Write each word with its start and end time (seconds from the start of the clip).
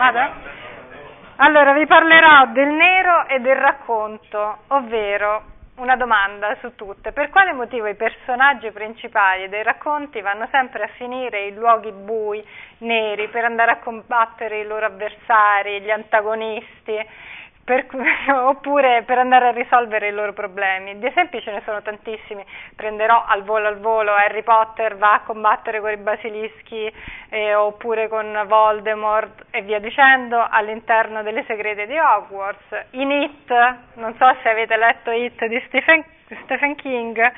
Vado? 0.00 0.32
Allora, 1.36 1.74
vi 1.74 1.86
parlerò 1.86 2.46
del 2.52 2.68
nero 2.68 3.28
e 3.28 3.38
del 3.40 3.56
racconto, 3.56 4.60
ovvero 4.68 5.42
una 5.74 5.94
domanda 5.96 6.56
su 6.60 6.74
tutte. 6.74 7.12
Per 7.12 7.28
quale 7.28 7.52
motivo 7.52 7.86
i 7.86 7.94
personaggi 7.96 8.70
principali 8.70 9.50
dei 9.50 9.62
racconti 9.62 10.22
vanno 10.22 10.48
sempre 10.50 10.84
a 10.84 10.88
finire 10.96 11.48
in 11.48 11.56
luoghi 11.56 11.92
bui, 11.92 12.42
neri, 12.78 13.28
per 13.28 13.44
andare 13.44 13.72
a 13.72 13.78
combattere 13.80 14.60
i 14.60 14.66
loro 14.66 14.86
avversari, 14.86 15.82
gli 15.82 15.90
antagonisti? 15.90 17.06
Per, 17.64 17.86
oppure 18.32 19.02
per 19.04 19.18
andare 19.18 19.48
a 19.48 19.50
risolvere 19.52 20.08
i 20.08 20.12
loro 20.12 20.32
problemi. 20.32 20.98
Di 20.98 21.06
esempi 21.06 21.40
ce 21.40 21.52
ne 21.52 21.62
sono 21.64 21.82
tantissimi, 21.82 22.44
prenderò 22.74 23.24
al 23.26 23.42
volo 23.42 23.68
al 23.68 23.78
volo 23.78 24.12
Harry 24.12 24.42
Potter 24.42 24.96
va 24.96 25.14
a 25.14 25.20
combattere 25.20 25.80
con 25.80 25.90
i 25.90 25.96
basilischi 25.96 26.92
eh, 27.28 27.54
oppure 27.54 28.08
con 28.08 28.44
Voldemort 28.46 29.46
e 29.50 29.62
via 29.62 29.78
dicendo 29.78 30.44
all'interno 30.48 31.22
delle 31.22 31.44
segrete 31.44 31.86
di 31.86 31.98
Hogwarts. 31.98 32.86
In 32.90 33.10
It, 33.10 33.52
non 33.94 34.14
so 34.16 34.36
se 34.42 34.48
avete 34.48 34.76
letto 34.76 35.10
It 35.10 35.44
di 35.46 35.62
Stephen, 35.66 36.04
Stephen 36.44 36.74
King, 36.76 37.32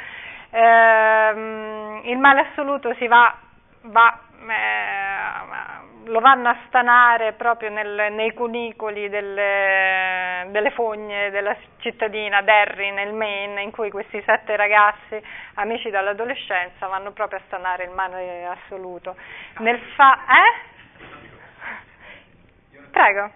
ehm, 0.51 2.01
il 2.05 2.19
male 2.19 2.41
assoluto 2.41 2.95
si 2.95 3.07
va, 3.07 3.34
va 3.83 4.19
eh, 4.49 6.11
lo 6.11 6.21
vanno 6.21 6.49
a 6.49 6.57
stanare 6.67 7.33
proprio 7.35 7.71
nel, 7.71 8.13
nei 8.13 8.33
cunicoli 8.33 9.09
delle, 9.09 10.47
delle, 10.49 10.71
fogne 10.71 11.31
della 11.31 11.57
cittadina 11.79 12.43
Derry 12.43 12.91
nel 12.91 13.13
Maine, 13.13 13.63
in 13.63 13.71
cui 13.71 13.91
questi 13.91 14.21
sette 14.25 14.57
ragazzi, 14.57 15.23
amici 15.55 15.91
dall'adolescenza, 15.91 16.87
vanno 16.87 17.13
proprio 17.13 17.39
a 17.39 17.43
stanare 17.47 17.85
il 17.85 17.91
male 17.91 18.45
assoluto. 18.47 19.17
Nel 19.59 19.79
fa- 19.95 20.19
eh? 20.27 20.71
Prego. 22.91 23.31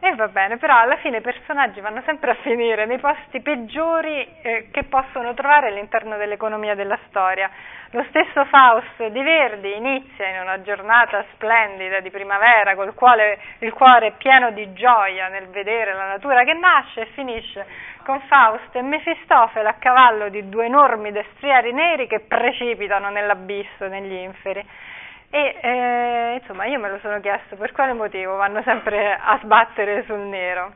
E 0.00 0.08
eh, 0.08 0.14
va 0.14 0.28
bene, 0.28 0.58
però 0.58 0.76
alla 0.76 0.96
fine 0.98 1.16
i 1.16 1.20
personaggi 1.48 1.80
vanno 1.80 2.02
sempre 2.04 2.32
a 2.32 2.34
finire 2.42 2.84
nei 2.84 2.98
posti 2.98 3.40
peggiori 3.40 4.28
eh, 4.42 4.68
che 4.70 4.84
possono 4.84 5.32
trovare 5.32 5.68
all'interno 5.68 6.18
dell'economia 6.18 6.74
della 6.74 6.98
storia. 7.08 7.48
Lo 7.92 8.04
stesso 8.10 8.44
Faust 8.44 9.06
di 9.06 9.22
Verdi 9.22 9.74
inizia 9.74 10.28
in 10.28 10.42
una 10.42 10.60
giornata 10.60 11.24
splendida 11.32 12.00
di 12.00 12.10
primavera, 12.10 12.74
col 12.74 12.92
quale 12.92 13.38
il 13.60 13.72
cuore 13.72 14.08
è 14.08 14.12
pieno 14.18 14.50
di 14.50 14.74
gioia 14.74 15.28
nel 15.28 15.48
vedere 15.48 15.94
la 15.94 16.08
natura 16.08 16.44
che 16.44 16.52
nasce 16.52 17.00
e 17.00 17.06
finisce 17.14 17.64
con 18.04 18.20
Faust 18.28 18.76
e 18.76 18.82
Mefistofele 18.82 19.70
a 19.70 19.76
cavallo 19.78 20.28
di 20.28 20.50
due 20.50 20.66
enormi 20.66 21.12
destrieri 21.12 21.72
neri 21.72 22.06
che 22.06 22.20
precipitano 22.20 23.08
nell'abisso, 23.08 23.88
negli 23.88 24.12
inferi. 24.12 24.62
E 25.30 25.56
eh, 25.62 26.38
insomma 26.40 26.66
io 26.66 26.78
me 26.78 26.90
lo 26.90 26.98
sono 26.98 27.20
chiesto 27.20 27.56
per 27.56 27.72
quale 27.72 27.94
motivo 27.94 28.36
vanno 28.36 28.60
sempre 28.64 29.18
a 29.18 29.38
sbattere 29.42 30.04
sul 30.04 30.18
nero. 30.18 30.72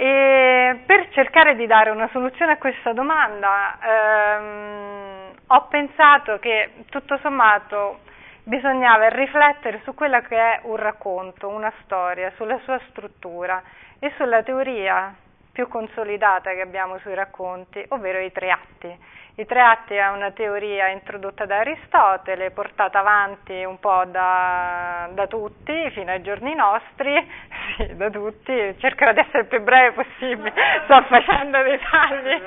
E 0.00 0.82
per 0.86 1.08
cercare 1.10 1.56
di 1.56 1.66
dare 1.66 1.90
una 1.90 2.08
soluzione 2.12 2.52
a 2.52 2.56
questa 2.58 2.92
domanda 2.92 3.78
ehm, 3.82 5.32
ho 5.48 5.66
pensato 5.66 6.38
che 6.38 6.84
tutto 6.88 7.18
sommato 7.18 7.98
bisognava 8.44 9.08
riflettere 9.08 9.80
su 9.82 9.94
quello 9.94 10.20
che 10.20 10.36
è 10.36 10.60
un 10.62 10.76
racconto, 10.76 11.48
una 11.48 11.72
storia, 11.82 12.30
sulla 12.36 12.60
sua 12.62 12.78
struttura 12.90 13.60
e 13.98 14.12
sulla 14.16 14.44
teoria 14.44 15.12
più 15.58 15.66
consolidata 15.66 16.52
che 16.52 16.60
abbiamo 16.60 16.98
sui 16.98 17.14
racconti, 17.14 17.84
ovvero 17.88 18.20
i 18.20 18.30
tre 18.30 18.52
atti. 18.52 18.96
I 19.34 19.44
tre 19.44 19.60
atti 19.60 19.94
è 19.94 20.08
una 20.08 20.30
teoria 20.30 20.86
introdotta 20.86 21.46
da 21.46 21.58
Aristotele, 21.58 22.52
portata 22.52 23.00
avanti 23.00 23.64
un 23.64 23.80
po' 23.80 24.04
da, 24.04 25.08
da 25.14 25.26
tutti 25.26 25.90
fino 25.90 26.12
ai 26.12 26.22
giorni 26.22 26.54
nostri, 26.54 27.12
sì, 27.76 27.96
da 27.96 28.08
tutti, 28.08 28.76
cercherò 28.78 29.12
di 29.12 29.18
essere 29.18 29.40
il 29.40 29.46
più 29.46 29.60
breve 29.62 30.00
possibile, 30.00 30.52
sto 30.84 31.02
facendo 31.08 31.60
dei 31.60 31.80
tagli. 31.90 32.42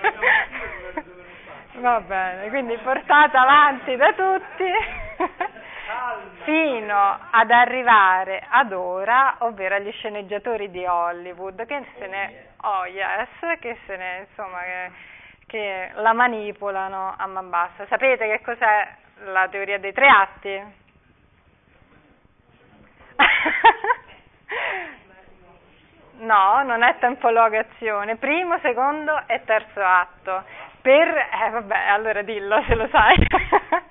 Va 1.84 2.00
bene, 2.00 2.48
quindi 2.48 2.78
portata 2.78 3.42
avanti 3.42 3.94
da 3.98 4.14
tutti 4.14 4.72
fino 6.44 7.20
ad 7.30 7.52
arrivare 7.52 8.44
ad 8.48 8.72
ora, 8.72 9.36
ovvero 9.40 9.76
agli 9.76 9.92
sceneggiatori 9.92 10.72
di 10.72 10.86
Hollywood 10.86 11.66
che 11.66 11.86
se 11.98 12.08
ne, 12.08 12.48
oh 12.62 12.86
yes, 12.86 13.28
che 13.60 13.78
se 13.86 13.96
ne, 13.96 14.28
insomma, 14.28 14.62
che, 14.62 14.92
che 15.48 15.92
la 15.96 16.14
manipolano 16.14 17.16
a 17.18 17.28
man 17.28 17.50
bassa. 17.50 17.86
Sapete 17.88 18.28
che 18.28 18.42
cos'è 18.42 18.88
la 19.26 19.48
teoria 19.50 19.78
dei 19.80 19.94
tre 19.94 20.08
atti? 20.08 20.64
no, 26.20 26.64
non 26.64 26.84
è 26.84 26.98
tempologazione, 27.00 28.18
primo, 28.18 28.60
secondo 28.60 29.24
e 29.28 29.42
terzo 29.46 29.82
atto. 29.82 30.44
Per, 30.82 31.08
eh 31.08 31.50
vabbè, 31.52 31.88
allora 31.90 32.22
dillo 32.24 32.64
se 32.68 32.76
lo 32.76 32.88
sai. 32.90 33.16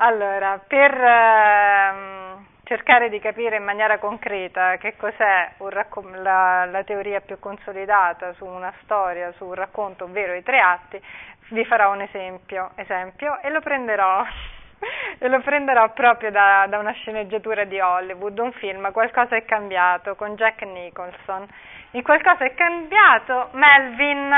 Allora, 0.00 0.60
per 0.64 0.94
ehm, 0.94 2.46
cercare 2.62 3.08
di 3.08 3.18
capire 3.18 3.56
in 3.56 3.64
maniera 3.64 3.98
concreta 3.98 4.76
che 4.76 4.96
cos'è 4.96 5.54
raccom- 5.58 6.22
la, 6.22 6.66
la, 6.66 6.84
teoria 6.84 7.20
più 7.20 7.40
consolidata 7.40 8.32
su 8.34 8.44
una 8.44 8.72
storia, 8.82 9.32
su 9.32 9.46
un 9.46 9.54
racconto, 9.54 10.04
ovvero 10.04 10.34
i 10.34 10.44
tre 10.44 10.60
atti, 10.60 11.02
vi 11.48 11.64
farò 11.64 11.92
un 11.92 12.02
esempio, 12.02 12.70
esempio 12.76 13.40
e 13.40 13.50
lo 13.50 13.60
prenderò 13.60 14.22
e 15.18 15.28
lo 15.28 15.40
prenderò 15.40 15.92
proprio 15.92 16.30
da, 16.30 16.66
da, 16.68 16.78
una 16.78 16.92
sceneggiatura 16.92 17.64
di 17.64 17.80
Hollywood, 17.80 18.38
un 18.38 18.52
film, 18.52 18.92
Qualcosa 18.92 19.34
è 19.34 19.44
cambiato, 19.44 20.14
con 20.14 20.36
Jack 20.36 20.62
Nicholson. 20.62 21.44
In 21.92 22.04
Qualcosa 22.04 22.44
è 22.44 22.54
cambiato, 22.54 23.48
Melvin 23.50 24.32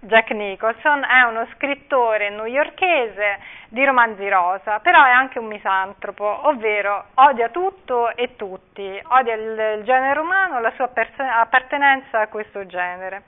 Jack 0.00 0.30
Nicholson 0.30 1.04
è 1.04 1.22
uno 1.22 1.46
scrittore 1.54 2.30
newyorkese 2.30 3.38
di 3.68 3.84
romanzi 3.84 4.28
rosa, 4.28 4.78
però 4.80 5.02
è 5.04 5.10
anche 5.10 5.38
un 5.38 5.46
misantropo, 5.46 6.48
ovvero 6.48 7.06
odia 7.14 7.48
tutto 7.48 8.14
e 8.14 8.36
tutti, 8.36 9.00
odia 9.08 9.34
il, 9.34 9.82
genere 9.84 10.20
umano, 10.20 10.60
la 10.60 10.72
sua 10.76 10.90
appartenenza 10.92 12.20
a 12.20 12.28
questo 12.28 12.66
genere 12.66 13.22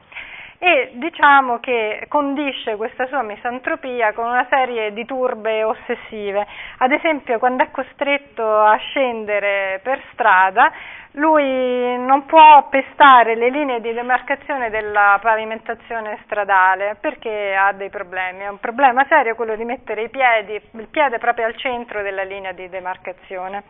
e 0.58 0.90
diciamo 0.94 1.60
che 1.60 2.04
condisce 2.08 2.74
questa 2.76 3.06
sua 3.06 3.22
misantropia 3.22 4.12
con 4.12 4.26
una 4.26 4.46
serie 4.50 4.92
di 4.92 5.04
turbe 5.04 5.62
ossessive. 5.62 6.46
Ad 6.78 6.90
esempio, 6.90 7.38
quando 7.38 7.62
è 7.62 7.70
costretto 7.70 8.44
a 8.44 8.76
scendere 8.76 9.80
per 9.84 10.02
strada, 10.12 10.72
lui 11.18 11.98
non 11.98 12.26
può 12.26 12.68
pestare 12.68 13.34
le 13.34 13.50
linee 13.50 13.80
di 13.80 13.92
demarcazione 13.92 14.70
della 14.70 15.18
pavimentazione 15.20 16.18
stradale 16.24 16.96
perché 17.00 17.54
ha 17.54 17.72
dei 17.72 17.90
problemi. 17.90 18.44
È 18.44 18.48
un 18.48 18.60
problema 18.60 19.04
serio 19.08 19.34
quello 19.34 19.56
di 19.56 19.64
mettere 19.64 20.08
piedi, 20.08 20.54
il 20.54 20.88
piede 20.88 21.18
proprio 21.18 21.46
al 21.46 21.56
centro 21.56 22.02
della 22.02 22.22
linea 22.22 22.52
di 22.52 22.68
demarcazione. 22.68 23.64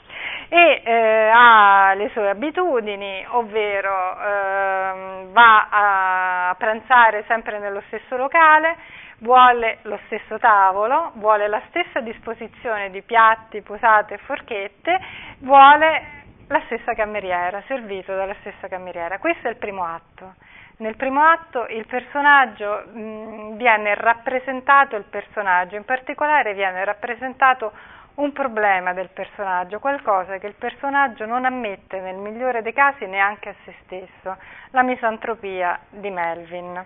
E 0.48 0.82
eh, 0.84 1.31
ha 1.32 1.94
le 1.94 2.10
sue 2.10 2.28
abitudini, 2.28 3.25
ovvero 3.31 4.12
eh, 4.12 5.26
va 5.32 5.69
a 5.70 6.54
pranzare 6.58 7.25
sempre 7.26 7.58
nello 7.58 7.82
stesso 7.87 8.16
locale, 8.16 8.76
vuole 9.20 9.78
lo 9.82 9.98
stesso 10.06 10.38
tavolo, 10.38 11.12
vuole 11.14 11.48
la 11.48 11.62
stessa 11.69 12.00
disposizione 12.00 12.91
di 12.91 13.03
piatti, 13.03 13.62
posate 13.62 14.14
e 14.14 14.19
forchette, 14.19 15.00
vuole 15.41 16.18
la 16.48 16.62
stessa 16.66 16.94
cameriera, 16.94 17.62
servito 17.66 18.14
dalla 18.14 18.34
stessa 18.41 18.69
cameriera. 18.69 19.19
Questo 19.19 19.47
è 19.47 19.50
il 19.50 19.56
primo 19.56 19.84
atto. 19.84 20.34
Nel 20.78 20.97
primo 20.97 21.22
atto 21.22 21.66
il 21.66 21.86
personaggio 21.86 22.84
mh, 22.92 23.56
viene 23.56 23.94
rappresentato 23.94 24.97
il 24.97 25.04
personaggio, 25.04 25.76
in 25.76 25.84
particolare 25.84 26.54
viene 26.54 26.84
rappresentato 26.84 27.72
un 28.14 28.32
problema 28.32 28.93
del 28.93 29.08
personaggio, 29.08 29.78
qualcosa 29.78 30.38
che 30.38 30.46
il 30.46 30.55
personaggio 30.55 31.25
non 31.25 31.44
ammette 31.44 32.00
nel 32.00 32.17
migliore 32.17 32.62
dei 32.62 32.73
casi 32.73 33.06
neanche 33.06 33.49
a 33.50 33.55
se 33.64 33.75
stesso, 33.84 34.37
la 34.70 34.82
misantropia 34.82 35.78
di 35.88 36.11
Melvin. 36.11 36.84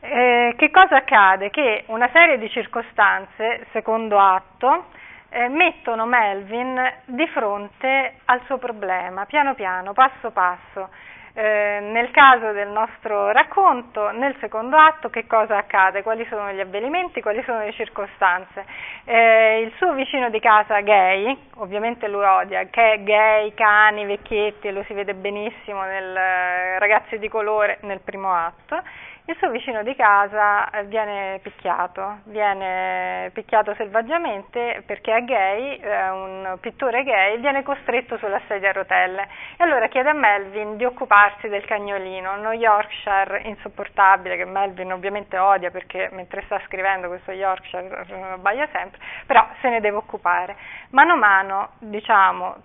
Eh, 0.00 0.54
che 0.56 0.70
cosa 0.70 0.96
accade? 0.96 1.48
Che 1.48 1.84
una 1.86 2.10
serie 2.12 2.38
di 2.38 2.50
circostanze, 2.50 3.66
secondo 3.72 4.18
atto, 4.20 4.86
eh, 5.34 5.48
mettono 5.48 6.06
Melvin 6.06 6.80
di 7.06 7.26
fronte 7.28 8.18
al 8.26 8.40
suo 8.44 8.58
problema, 8.58 9.26
piano 9.26 9.54
piano, 9.54 9.92
passo 9.92 10.30
passo. 10.30 10.88
Eh, 11.36 11.80
nel 11.80 12.12
caso 12.12 12.52
del 12.52 12.68
nostro 12.68 13.32
racconto, 13.32 14.12
nel 14.12 14.36
secondo 14.38 14.76
atto, 14.76 15.10
che 15.10 15.26
cosa 15.26 15.56
accade? 15.56 16.04
Quali 16.04 16.24
sono 16.30 16.52
gli 16.52 16.60
avvenimenti? 16.60 17.20
Quali 17.20 17.42
sono 17.42 17.64
le 17.64 17.72
circostanze? 17.72 18.64
Eh, 19.04 19.62
il 19.62 19.72
suo 19.76 19.94
vicino 19.94 20.30
di 20.30 20.38
casa 20.38 20.80
gay, 20.82 21.36
ovviamente 21.56 22.06
lui 22.06 22.22
odia, 22.22 22.66
che 22.66 23.00
gay, 23.02 23.52
cani, 23.54 24.04
vecchietti, 24.04 24.70
lo 24.70 24.84
si 24.84 24.92
vede 24.94 25.14
benissimo 25.14 25.82
nel 25.82 26.16
eh, 26.16 26.78
Ragazzi 26.78 27.18
di 27.18 27.28
colore 27.28 27.78
nel 27.80 27.98
primo 27.98 28.32
atto, 28.32 28.80
il 29.26 29.36
suo 29.38 29.48
vicino 29.48 29.82
di 29.82 29.96
casa 29.96 30.68
eh, 30.68 30.84
viene 30.84 31.38
picchiato, 31.42 32.18
viene 32.24 33.30
picchiato 33.32 33.74
selvaggiamente 33.74 34.82
perché 34.84 35.16
è 35.16 35.24
gay, 35.24 35.78
è 35.78 36.10
un 36.10 36.58
pittore 36.60 37.02
gay, 37.04 37.38
viene 37.38 37.62
costretto 37.62 38.18
sulla 38.18 38.40
sedia 38.46 38.68
a 38.68 38.72
rotelle 38.72 39.22
e 39.56 39.64
allora 39.64 39.88
chiede 39.88 40.10
a 40.10 40.12
Melvin 40.12 40.76
di 40.76 40.84
occuparsi 40.84 41.48
del 41.48 41.64
cagnolino, 41.64 42.34
uno 42.34 42.52
Yorkshire 42.52 43.40
insopportabile 43.44 44.36
che 44.36 44.44
Melvin 44.44 44.92
ovviamente 44.92 45.38
odia 45.38 45.70
perché 45.70 46.10
mentre 46.12 46.42
sta 46.44 46.60
scrivendo 46.66 47.08
questo 47.08 47.32
Yorkshire 47.32 48.04
abbaia 48.32 48.68
sempre, 48.72 48.98
però 49.24 49.46
se 49.62 49.70
ne 49.70 49.80
deve 49.80 49.96
occupare. 49.96 50.54
Mano 50.90 51.14
a 51.14 51.16
mano, 51.16 51.70
diciamo, 51.78 52.56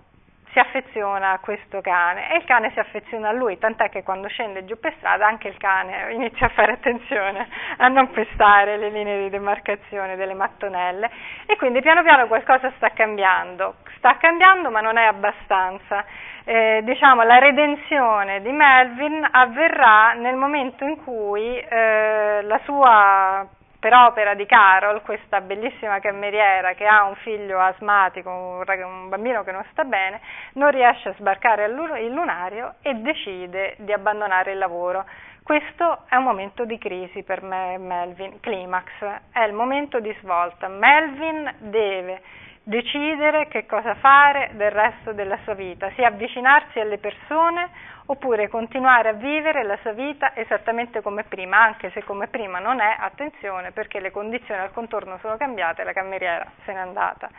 si 0.52 0.58
affeziona 0.58 1.32
a 1.32 1.38
questo 1.38 1.80
cane 1.80 2.32
e 2.32 2.38
il 2.38 2.44
cane 2.44 2.70
si 2.72 2.78
affeziona 2.78 3.28
a 3.28 3.32
lui, 3.32 3.58
tant'è 3.58 3.88
che 3.88 4.02
quando 4.02 4.28
scende 4.28 4.64
giù 4.64 4.78
per 4.78 4.94
strada 4.98 5.26
anche 5.26 5.48
il 5.48 5.56
cane 5.56 6.12
inizia 6.12 6.46
a 6.46 6.50
fare 6.50 6.72
attenzione 6.72 7.46
a 7.78 7.88
non 7.88 8.10
pestare 8.10 8.76
le 8.76 8.90
linee 8.90 9.22
di 9.22 9.30
demarcazione 9.30 10.16
delle 10.16 10.34
mattonelle 10.34 11.10
e 11.46 11.56
quindi 11.56 11.80
piano 11.80 12.02
piano 12.02 12.26
qualcosa 12.26 12.72
sta 12.76 12.90
cambiando, 12.90 13.76
sta 13.96 14.16
cambiando 14.16 14.70
ma 14.70 14.80
non 14.80 14.96
è 14.96 15.04
abbastanza. 15.04 16.04
Eh, 16.44 16.80
diciamo 16.84 17.22
la 17.22 17.38
redenzione 17.38 18.40
di 18.40 18.50
Melvin 18.50 19.26
avverrà 19.30 20.14
nel 20.14 20.36
momento 20.36 20.84
in 20.84 20.96
cui 21.04 21.56
eh, 21.56 22.40
la 22.42 22.60
sua 22.64 23.46
per 23.80 23.94
opera 23.94 24.34
di 24.34 24.44
Carol, 24.44 25.00
questa 25.00 25.40
bellissima 25.40 26.00
cameriera 26.00 26.74
che 26.74 26.86
ha 26.86 27.04
un 27.04 27.14
figlio 27.16 27.58
asmatico, 27.58 28.30
un, 28.30 29.08
bambino 29.08 29.42
che 29.42 29.52
non 29.52 29.64
sta 29.70 29.84
bene, 29.84 30.20
non 30.54 30.70
riesce 30.70 31.08
a 31.08 31.14
sbarcare 31.14 31.64
il 31.64 32.12
lunario 32.12 32.74
e 32.82 32.94
decide 32.96 33.76
di 33.78 33.92
abbandonare 33.92 34.52
il 34.52 34.58
lavoro. 34.58 35.06
Questo 35.42 36.04
è 36.08 36.16
un 36.16 36.24
momento 36.24 36.66
di 36.66 36.76
crisi 36.76 37.22
per 37.22 37.42
me, 37.42 37.78
Melvin, 37.78 38.38
climax, 38.40 38.84
è 39.32 39.44
il 39.44 39.54
momento 39.54 39.98
di 39.98 40.14
svolta. 40.20 40.68
Melvin 40.68 41.50
deve 41.58 42.20
decidere 42.62 43.48
che 43.48 43.64
cosa 43.64 43.94
fare 43.94 44.50
del 44.52 44.70
resto 44.70 45.12
della 45.12 45.38
sua 45.44 45.54
vita, 45.54 45.90
sia 45.96 46.08
avvicinarsi 46.08 46.78
alle 46.78 46.98
persone 46.98 47.70
oppure 48.10 48.48
continuare 48.48 49.10
a 49.10 49.12
vivere 49.12 49.62
la 49.62 49.78
sua 49.82 49.92
vita 49.92 50.34
esattamente 50.34 51.00
come 51.00 51.22
prima, 51.22 51.62
anche 51.62 51.90
se 51.90 52.02
come 52.02 52.26
prima 52.26 52.58
non 52.58 52.80
è, 52.80 52.96
attenzione, 52.98 53.70
perché 53.70 54.00
le 54.00 54.10
condizioni 54.10 54.60
al 54.60 54.72
contorno 54.72 55.18
sono 55.20 55.36
cambiate, 55.36 55.84
la 55.84 55.92
cameriera 55.92 56.44
se 56.64 56.72
n'è 56.72 56.78
andata. 56.80 57.30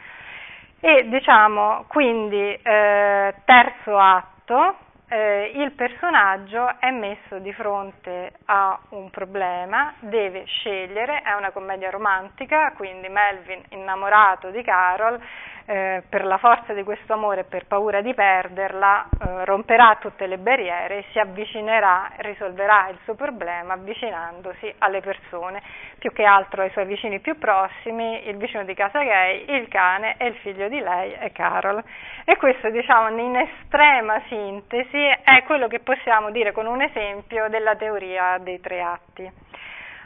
E 0.80 1.10
diciamo 1.10 1.84
quindi 1.88 2.54
eh, 2.54 3.36
terzo 3.44 4.00
atto, 4.00 4.78
eh, 5.10 5.52
il 5.56 5.72
personaggio 5.74 6.80
è 6.80 6.90
messo 6.90 7.40
di 7.40 7.52
fronte 7.52 8.32
a 8.46 8.80
un 8.92 9.10
problema, 9.10 9.94
deve 10.00 10.46
scegliere, 10.46 11.22
è 11.22 11.34
una 11.34 11.52
commedia 11.52 11.90
romantica, 11.90 12.72
quindi 12.78 13.10
Melvin 13.10 13.62
innamorato 13.72 14.52
di 14.52 14.64
Carol 14.64 15.22
eh, 15.72 16.04
per 16.10 16.26
la 16.26 16.38
forza 16.38 16.74
di 16.74 16.84
questo 16.84 17.14
amore 17.14 17.42
e 17.42 17.44
per 17.46 17.66
paura 17.66 18.02
di 18.02 18.14
perderla, 18.14 19.06
eh, 19.06 19.46
romperà 19.46 19.96
tutte 20.02 20.28
le 20.28 20.38
barriere 20.38 20.98
e 20.98 21.06
si 21.14 21.20
avvicinerà, 21.20 22.12
risolverà 22.18 22.90
il 22.90 22.98
suo 23.06 23.16
problema 23.16 23.76
avvicinandosi 23.76 24.74
alle 24.80 25.00
persone, 25.00 25.62
più 25.98 26.12
che 26.12 26.26
altro 26.26 26.64
ai 26.64 26.72
suoi 26.72 26.86
vicini 26.86 27.22
più 27.22 27.38
prossimi, 27.38 28.28
il 28.28 28.36
vicino 28.36 28.66
di 28.66 28.74
casa 28.74 29.02
gay, 29.02 29.46
il 29.48 29.70
cane 29.70 30.16
e 30.18 30.28
il 30.28 30.36
figlio 30.36 30.68
di 30.68 30.82
lei 30.82 31.14
è 31.14 31.32
Carol. 31.32 31.82
E 32.26 32.36
questo, 32.36 32.70
diciamo, 32.70 33.08
in 33.18 33.38
estrema 33.38 34.22
sintesi 34.28 35.08
è 35.24 35.44
quello 35.46 35.68
che 35.68 35.80
possiamo 35.80 36.32
dire 36.32 36.52
con 36.52 36.66
un 36.66 36.82
esempio 36.82 37.48
della 37.48 37.78
teoria 37.78 38.38
dei 38.40 38.60
tre 38.60 38.82
atti. 38.82 39.51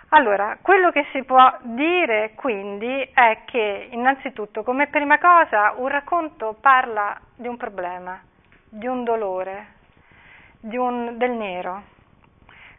Allora, 0.10 0.58
quello 0.62 0.92
che 0.92 1.08
si 1.12 1.24
può 1.24 1.58
dire 1.62 2.34
quindi 2.36 3.10
è 3.14 3.40
che 3.46 3.88
innanzitutto, 3.92 4.64
come 4.64 4.88
prima 4.88 5.18
cosa, 5.18 5.74
un 5.78 5.88
racconto 5.88 6.56
parla 6.60 7.20
di 7.36 7.48
un 7.48 7.58
problema, 7.58 8.22
di 8.70 8.88
un 8.88 9.04
dolore, 9.04 9.68
un, 10.62 11.18
del 11.18 11.32
nero. 11.32 11.94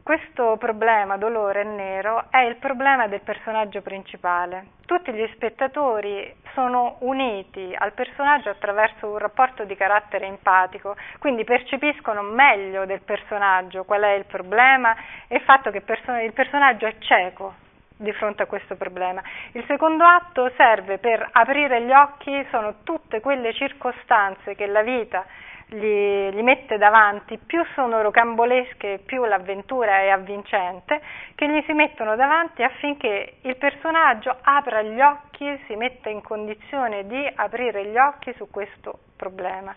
Questo 0.07 0.57
problema, 0.57 1.17
dolore 1.17 1.65
nero, 1.65 2.27
è 2.31 2.39
il 2.43 2.55
problema 2.59 3.09
del 3.09 3.23
personaggio 3.23 3.83
principale. 3.83 4.67
Tutti 4.87 5.13
gli 5.13 5.29
spettatori 5.35 6.33
sono 6.53 6.99
uniti 7.01 7.75
al 7.77 7.91
personaggio 7.91 8.49
attraverso 8.49 9.09
un 9.09 9.19
rapporto 9.19 9.65
di 9.65 9.75
carattere 9.75 10.27
empatico, 10.27 10.95
quindi 11.19 11.43
percepiscono 11.43 12.23
meglio 12.23 12.87
del 12.87 13.01
personaggio 13.01 13.83
qual 13.83 14.03
è 14.03 14.13
il 14.13 14.27
problema 14.27 14.95
e 15.27 15.39
il 15.39 15.43
fatto 15.43 15.73
che 15.73 15.79
il 15.79 16.33
personaggio 16.33 16.87
è 16.87 16.95
cieco 17.01 17.55
di 17.97 18.13
fronte 18.13 18.45
a 18.45 18.47
questo 18.47 18.77
problema. 18.77 19.21
Il 19.55 19.65
secondo 19.67 20.05
atto 20.05 20.53
serve 20.57 20.99
per 20.99 21.29
aprire 21.33 21.83
gli 21.83 21.93
occhi, 21.93 22.47
sono 22.53 22.77
tutte 22.85 23.19
quelle 23.19 23.53
circostanze 23.55 24.55
che 24.55 24.67
la 24.67 24.83
vita 24.83 25.27
gli, 25.69 26.31
gli, 26.31 26.43
mette 26.43 26.79
davanti, 26.79 27.39
più 27.39 27.65
sono 27.75 28.01
rocambolesche, 28.01 29.01
più 29.05 29.25
l'avventura 29.25 29.99
è 29.99 30.09
avvincente, 30.09 31.01
che 31.35 31.49
gli 31.49 31.63
si 31.67 31.73
mettono 31.73 32.15
davanti 32.15 32.63
affinché 32.63 33.39
il 33.43 33.57
personaggio 33.57 34.37
apra 34.43 34.83
gli 34.83 35.01
occhi, 35.01 35.61
si 35.67 35.75
metta 35.75 36.09
in 36.09 36.23
condizione 36.23 37.07
di 37.07 37.31
aprire 37.35 37.85
gli 37.87 37.97
occhi 37.97 38.33
su 38.37 38.49
questo 38.51 39.01
problema. 39.17 39.75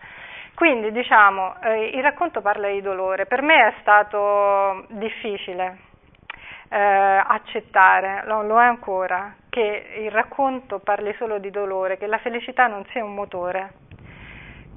Quindi 0.53 0.91
diciamo, 0.91 1.55
eh, 1.61 1.85
il 1.95 2.03
racconto 2.03 2.41
parla 2.41 2.67
di 2.67 2.81
dolore, 2.81 3.25
per 3.25 3.41
me 3.41 3.67
è 3.67 3.73
stato 3.79 4.85
difficile 4.89 5.77
eh, 6.69 6.77
accettare, 6.77 8.23
lo, 8.25 8.43
lo 8.43 8.59
è 8.59 8.65
ancora, 8.65 9.35
che 9.49 10.01
il 10.01 10.11
racconto 10.11 10.79
parli 10.79 11.13
solo 11.17 11.39
di 11.39 11.49
dolore, 11.49 11.97
che 11.97 12.07
la 12.07 12.19
felicità 12.19 12.67
non 12.67 12.85
sia 12.91 13.03
un 13.03 13.13
motore 13.13 13.87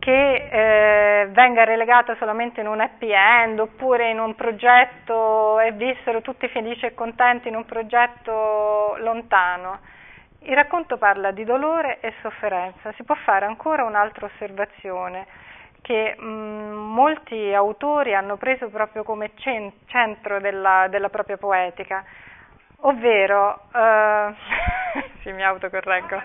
che 0.02 0.48
eh, 0.50 1.26
venga 1.28 1.62
relegata 1.62 2.16
solamente 2.16 2.60
in 2.60 2.66
un 2.66 2.80
happy 2.80 3.12
end 3.12 3.60
oppure 3.60 4.10
in 4.10 4.18
un 4.18 4.34
progetto 4.34 5.60
e 5.60 5.70
vissero 5.70 6.20
tutti 6.22 6.48
felici 6.48 6.86
e 6.86 6.94
contenti 6.94 7.46
in 7.46 7.54
un 7.54 7.64
progetto 7.64 8.96
lontano. 8.98 9.78
Il 10.40 10.56
racconto 10.56 10.98
parla 10.98 11.30
di 11.30 11.44
dolore 11.44 12.00
e 12.00 12.14
sofferenza. 12.20 12.90
Si 12.96 13.04
può 13.04 13.14
fare 13.14 13.46
ancora 13.46 13.84
un'altra 13.84 14.26
osservazione 14.26 15.24
che 15.82 16.16
mh, 16.18 16.24
molti 16.24 17.54
autori 17.54 18.12
hanno 18.12 18.36
preso 18.36 18.70
proprio 18.70 19.04
come 19.04 19.30
centro 19.86 20.40
della, 20.40 20.88
della 20.88 21.10
propria 21.10 21.36
poetica, 21.36 22.04
ovvero, 22.80 23.66
eh, 23.72 24.34
sì 25.22 25.30
mi 25.30 25.44
autocorreggo, 25.44 26.20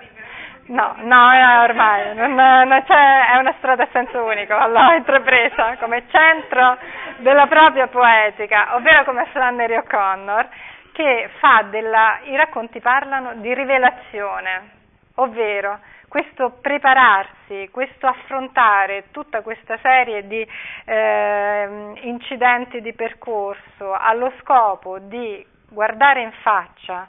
No, 0.67 0.95
no, 0.97 1.33
eh, 1.33 1.57
ormai 1.59 2.13
non, 2.13 2.33
non 2.33 2.71
è 2.73 3.37
una 3.37 3.53
strada 3.57 3.83
a 3.83 3.87
senso 3.93 4.21
unico, 4.23 4.53
l'ho 4.53 4.91
intrapresa 4.97 5.77
come 5.77 6.03
centro 6.09 6.77
della 7.17 7.47
propria 7.47 7.87
poetica, 7.87 8.75
ovvero 8.75 9.05
come 9.05 9.25
Flannery 9.31 9.77
O'Connor, 9.77 10.47
che 10.91 11.29
fa 11.39 11.63
della, 11.69 12.19
i 12.23 12.35
racconti 12.35 12.81
parlano 12.81 13.35
di 13.35 13.53
rivelazione, 13.53 14.69
ovvero 15.15 15.79
questo 16.09 16.57
prepararsi, 16.61 17.69
questo 17.71 18.07
affrontare 18.07 19.05
tutta 19.11 19.41
questa 19.41 19.77
serie 19.81 20.27
di 20.27 20.45
eh, 20.85 21.91
incidenti 22.01 22.81
di 22.81 22.91
percorso 22.93 23.93
allo 23.93 24.33
scopo 24.41 24.99
di 24.99 25.45
guardare 25.69 26.21
in 26.21 26.31
faccia 26.41 27.07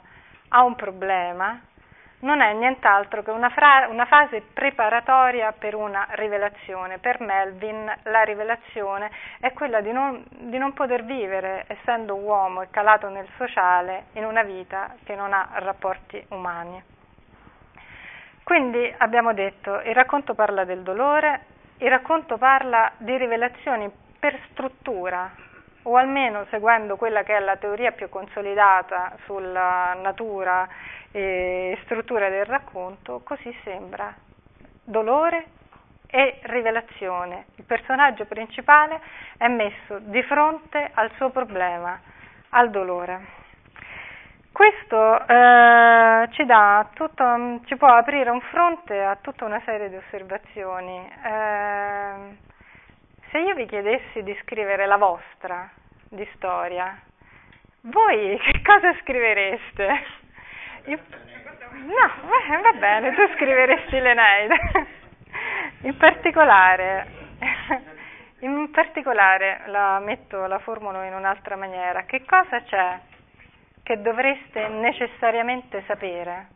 a 0.49 0.63
un 0.63 0.75
problema 0.75 1.59
non 2.21 2.41
è 2.41 2.53
nient'altro 2.53 3.23
che 3.23 3.31
una, 3.31 3.49
fra- 3.49 3.87
una, 3.89 4.05
fase 4.05 4.41
preparatoria 4.53 5.53
per 5.53 5.75
una 5.75 6.07
rivelazione. 6.11 6.97
Per 6.97 7.21
Melvin 7.21 7.91
la 8.03 8.23
rivelazione 8.23 9.09
è 9.39 9.53
quella 9.53 9.81
di 9.81 9.91
non, 9.91 10.23
di 10.29 10.57
non, 10.57 10.73
poter 10.73 11.03
vivere, 11.03 11.65
essendo 11.67 12.15
uomo 12.15 12.61
e 12.61 12.69
calato 12.69 13.07
nel 13.07 13.27
sociale, 13.37 14.05
in 14.13 14.25
una 14.25 14.43
vita 14.43 14.95
che 15.03 15.15
non 15.15 15.31
ha 15.33 15.49
rapporti 15.53 16.23
umani. 16.29 16.83
Quindi 18.43 18.93
abbiamo 18.97 19.33
detto, 19.33 19.79
il 19.81 19.93
racconto 19.93 20.33
parla 20.33 20.65
del 20.65 20.81
dolore, 20.81 21.45
il 21.77 21.89
racconto 21.89 22.37
parla 22.37 22.91
di 22.97 23.15
rivelazioni 23.15 23.89
per 24.19 24.37
struttura, 24.51 25.31
o 25.83 25.95
almeno 25.95 26.45
seguendo 26.49 26.95
quella 26.95 27.23
che 27.23 27.35
è 27.35 27.39
la 27.39 27.57
teoria 27.57 27.91
più 27.91 28.09
consolidata 28.09 29.15
sulla 29.25 29.95
natura 30.01 30.67
e 31.11 31.77
struttura 31.83 32.29
del 32.29 32.45
racconto, 32.45 33.21
così 33.23 33.55
sembra 33.63 34.13
dolore 34.83 35.45
e 36.07 36.39
rivelazione. 36.43 37.45
Il 37.55 37.65
personaggio 37.65 38.25
principale 38.25 38.99
è 39.37 39.47
messo 39.47 39.99
di 39.99 40.21
fronte 40.23 40.89
al 40.93 41.11
suo 41.15 41.29
problema, 41.29 41.99
al 42.49 42.69
dolore. 42.69 43.37
Questo 44.51 45.27
eh, 45.27 46.27
ci, 46.31 46.45
tutto, 46.93 47.59
ci, 47.65 47.77
può 47.77 47.87
aprire 47.87 48.29
un 48.29 48.41
fronte 48.41 49.01
a 49.01 49.15
tutta 49.21 49.45
una 49.45 49.61
serie 49.63 49.89
di 49.89 49.95
osservazioni. 49.95 51.09
Eh, 51.23 52.37
se 53.31 53.39
io 53.39 53.53
vi 53.53 53.65
chiedessi 53.65 54.23
di 54.23 54.37
scrivere 54.41 54.85
la 54.85 54.97
vostra 54.97 55.69
di 56.09 56.27
storia, 56.35 56.99
voi 57.81 58.37
che 58.43 58.61
cosa 58.63 58.95
scrivereste? 59.01 60.17
No, 60.85 62.61
va 62.61 62.71
bene, 62.79 63.13
tu 63.13 63.21
scriveresti 63.35 63.99
l'Eneide. 63.99 64.57
In 65.81 65.95
particolare, 65.95 67.07
in 68.39 68.69
particolare 68.71 69.61
la 69.67 69.99
metto, 69.99 70.45
la 70.45 70.59
formulo 70.59 71.03
in 71.03 71.13
un'altra 71.13 71.55
maniera. 71.55 72.03
Che 72.03 72.25
cosa 72.25 72.61
c'è 72.63 72.99
che 73.83 74.01
dovreste 74.01 74.67
necessariamente 74.67 75.83
sapere? 75.85 76.47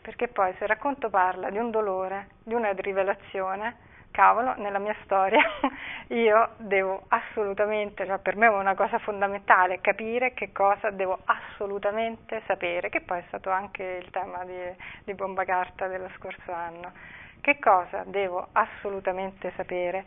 Perché 0.00 0.28
poi 0.28 0.54
se 0.56 0.64
il 0.64 0.68
racconto 0.68 1.10
parla 1.10 1.50
di 1.50 1.58
un 1.58 1.70
dolore, 1.70 2.28
di 2.44 2.54
una 2.54 2.72
rivelazione, 2.72 3.76
cavolo, 4.14 4.54
nella 4.58 4.78
mia 4.78 4.94
storia 5.02 5.42
io 6.14 6.50
devo 6.58 7.02
assolutamente, 7.08 8.06
cioè 8.06 8.18
per 8.18 8.36
me 8.36 8.46
è 8.46 8.50
una 8.50 8.76
cosa 8.76 8.98
fondamentale, 9.00 9.80
capire 9.80 10.34
che 10.34 10.52
cosa 10.52 10.90
devo 10.90 11.18
assolutamente 11.24 12.40
sapere, 12.46 12.90
che 12.90 13.00
poi 13.00 13.18
è 13.18 13.24
stato 13.26 13.50
anche 13.50 13.82
il 13.82 14.10
tema 14.10 14.44
di, 14.44 14.56
di 15.02 15.14
Bomba 15.14 15.42
Carta 15.42 15.88
dello 15.88 16.08
scorso 16.16 16.52
anno. 16.52 16.92
Che 17.40 17.58
cosa 17.58 18.04
devo 18.06 18.50
assolutamente 18.52 19.52
sapere? 19.56 20.04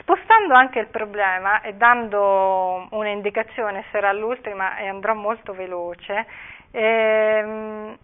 Spostando 0.00 0.54
anche 0.54 0.80
il 0.80 0.88
problema 0.88 1.60
e 1.60 1.74
dando 1.74 2.88
un'indicazione, 2.90 3.84
sarà 3.92 4.12
l'ultima 4.12 4.78
e 4.78 4.88
andrò 4.88 5.14
molto 5.14 5.54
veloce, 5.54 6.26
ehm, 6.72 7.96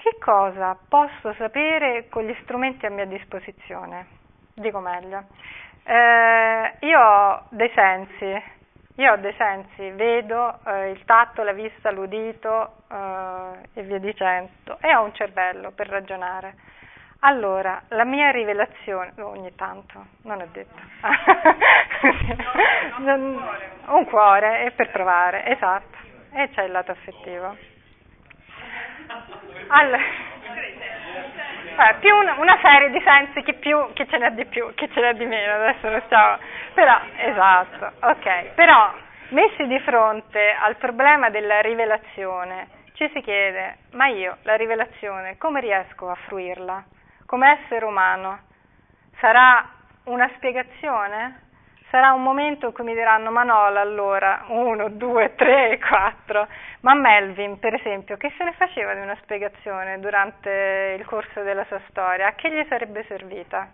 che 0.00 0.16
cosa 0.18 0.76
posso 0.88 1.34
sapere 1.34 2.08
con 2.08 2.24
gli 2.24 2.34
strumenti 2.42 2.86
a 2.86 2.90
mia 2.90 3.04
disposizione? 3.04 4.06
Dico 4.54 4.80
meglio. 4.80 5.24
Eh, 5.84 6.74
io 6.80 6.98
ho 6.98 7.42
dei 7.50 7.70
sensi, 7.74 8.42
io 8.94 9.12
ho 9.12 9.16
dei 9.16 9.34
sensi, 9.36 9.90
vedo 9.90 10.58
eh, 10.64 10.88
il 10.90 11.04
tatto, 11.04 11.42
la 11.42 11.52
vista, 11.52 11.90
l'udito 11.90 12.76
eh, 12.90 13.68
e 13.74 13.82
via 13.82 13.98
dicendo, 13.98 14.78
e 14.80 14.94
ho 14.94 15.02
un 15.02 15.12
cervello 15.12 15.72
per 15.72 15.88
ragionare. 15.88 16.54
Allora, 17.20 17.82
la 17.88 18.04
mia 18.04 18.30
rivelazione, 18.30 19.12
ogni 19.20 19.54
tanto, 19.54 20.06
non 20.22 20.40
è 20.40 20.46
detto, 20.46 20.80
un 23.92 24.06
cuore, 24.06 24.64
è 24.64 24.70
per 24.70 24.90
provare, 24.90 25.44
esatto, 25.44 25.98
e 26.32 26.48
c'è 26.54 26.62
il 26.62 26.72
lato 26.72 26.92
affettivo. 26.92 27.54
Allora, 29.72 30.00
più 32.00 32.12
una, 32.14 32.58
serie 32.60 32.90
di 32.90 33.00
sensi, 33.04 33.40
chi, 33.42 33.54
più, 33.54 33.92
chi 33.92 34.04
ce 34.08 34.18
n'è 34.18 34.32
di 34.32 34.44
più, 34.46 34.74
chi 34.74 34.90
ce 34.90 35.00
n'è 35.00 35.14
di 35.14 35.24
meno, 35.24 35.54
adesso 35.54 35.88
lo 35.88 36.02
stiamo... 36.06 36.38
Però, 36.74 36.98
esatto, 37.16 37.92
ok. 38.00 38.54
Però, 38.54 38.92
messi 39.28 39.64
di 39.68 39.78
fronte 39.80 40.56
al 40.60 40.74
problema 40.74 41.30
della 41.30 41.60
rivelazione, 41.60 42.66
ci 42.94 43.08
si 43.14 43.20
chiede, 43.20 43.76
ma 43.92 44.08
io 44.08 44.38
la 44.42 44.56
rivelazione 44.56 45.38
come 45.38 45.60
riesco 45.60 46.10
a 46.10 46.16
fruirla? 46.26 46.84
Come 47.26 47.60
essere 47.60 47.84
umano? 47.84 48.40
Sarà 49.20 49.64
una 50.06 50.28
spiegazione? 50.34 51.49
Sarà 51.90 52.12
un 52.12 52.22
momento 52.22 52.66
in 52.66 52.72
cui 52.72 52.84
mi 52.84 52.94
diranno 52.94 53.30
Manola 53.30 53.80
allora, 53.80 54.44
uno, 54.48 54.88
due, 54.90 55.34
tre, 55.34 55.78
quattro, 55.78 56.46
ma 56.80 56.94
Melvin 56.94 57.58
per 57.58 57.74
esempio 57.74 58.16
che 58.16 58.32
se 58.38 58.44
ne 58.44 58.52
faceva 58.52 58.94
di 58.94 59.00
una 59.00 59.16
spiegazione 59.22 59.98
durante 59.98 60.96
il 60.98 61.04
corso 61.04 61.42
della 61.42 61.64
sua 61.64 61.80
storia, 61.88 62.28
a 62.28 62.34
che 62.34 62.50
gli 62.50 62.64
sarebbe 62.68 63.04
servita? 63.04 63.68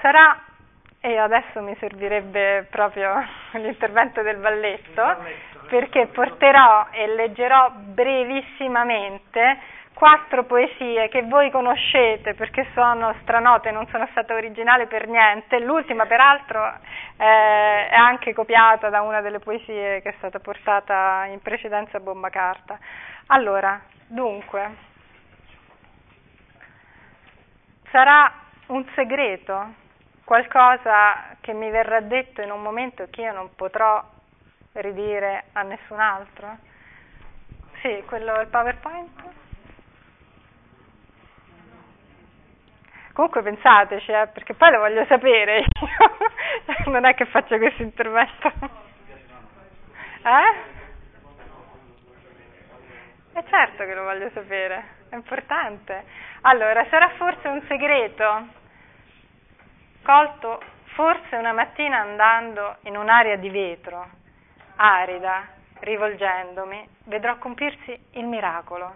Sarà, 0.00 0.38
e 1.00 1.16
adesso 1.16 1.62
mi 1.62 1.74
servirebbe 1.78 2.66
proprio 2.70 3.24
l'intervento 3.52 4.22
del 4.22 4.36
balletto, 4.36 5.48
perché 5.68 6.08
porterò 6.08 6.88
e 6.90 7.06
leggerò 7.06 7.70
brevissimamente 7.70 9.78
quattro 9.94 10.44
poesie 10.44 11.08
che 11.08 11.22
voi 11.22 11.50
conoscete 11.50 12.34
perché 12.34 12.66
sono 12.74 13.14
stranote, 13.22 13.70
non 13.70 13.86
sono 13.88 14.06
state 14.10 14.32
originali 14.32 14.86
per 14.86 15.06
niente. 15.08 15.58
L'ultima, 15.60 16.06
peraltro, 16.06 16.66
eh, 17.16 17.88
è 17.88 17.96
anche 17.96 18.32
copiata 18.32 18.88
da 18.88 19.02
una 19.02 19.20
delle 19.20 19.40
poesie 19.40 20.00
che 20.00 20.10
è 20.10 20.14
stata 20.18 20.38
portata 20.38 21.26
in 21.26 21.40
precedenza 21.40 21.98
a 21.98 22.00
Bomba 22.00 22.30
Carta. 22.30 22.78
Allora, 23.26 23.80
dunque, 24.06 24.88
sarà 27.90 28.32
un 28.66 28.84
segreto, 28.94 29.74
qualcosa 30.24 31.36
che 31.40 31.52
mi 31.52 31.70
verrà 31.70 32.00
detto 32.00 32.40
in 32.40 32.50
un 32.50 32.62
momento 32.62 33.06
che 33.10 33.22
io 33.22 33.32
non 33.32 33.54
potrò 33.54 34.02
ridire 34.72 35.44
a 35.52 35.62
nessun 35.62 35.98
altro? 35.98 36.56
Sì, 37.82 38.02
quello 38.06 38.36
è 38.36 38.42
il 38.42 38.48
PowerPoint? 38.48 39.48
Comunque 43.20 43.42
pensateci, 43.42 44.12
eh, 44.12 44.28
perché 44.28 44.54
poi 44.54 44.70
lo 44.70 44.78
voglio 44.78 45.04
sapere 45.04 45.58
io. 45.68 46.90
non 46.90 47.04
è 47.04 47.12
che 47.12 47.26
faccio 47.26 47.58
questo 47.58 47.82
intervento. 47.82 48.50
Eh? 50.22 50.54
E 53.34 53.44
certo 53.46 53.84
che 53.84 53.92
lo 53.92 54.04
voglio 54.04 54.30
sapere, 54.32 54.84
è 55.10 55.16
importante. 55.16 56.02
Allora, 56.40 56.86
sarà 56.88 57.10
forse 57.18 57.46
un 57.48 57.60
segreto 57.68 58.46
colto 60.02 60.62
forse 60.94 61.36
una 61.36 61.52
mattina 61.52 61.98
andando 61.98 62.76
in 62.84 62.96
un'area 62.96 63.36
di 63.36 63.50
vetro, 63.50 64.08
arida, 64.76 65.46
rivolgendomi, 65.80 66.88
vedrò 67.04 67.36
compirsi 67.36 68.02
il 68.12 68.24
miracolo, 68.24 68.94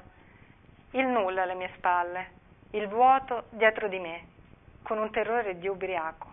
il 0.92 1.04
nulla 1.04 1.42
alle 1.42 1.54
mie 1.54 1.70
spalle 1.74 2.42
il 2.74 2.88
vuoto 2.88 3.44
dietro 3.50 3.88
di 3.88 3.98
me, 3.98 4.26
con 4.82 4.98
un 4.98 5.10
terrore 5.10 5.58
di 5.58 5.68
ubriaco. 5.68 6.32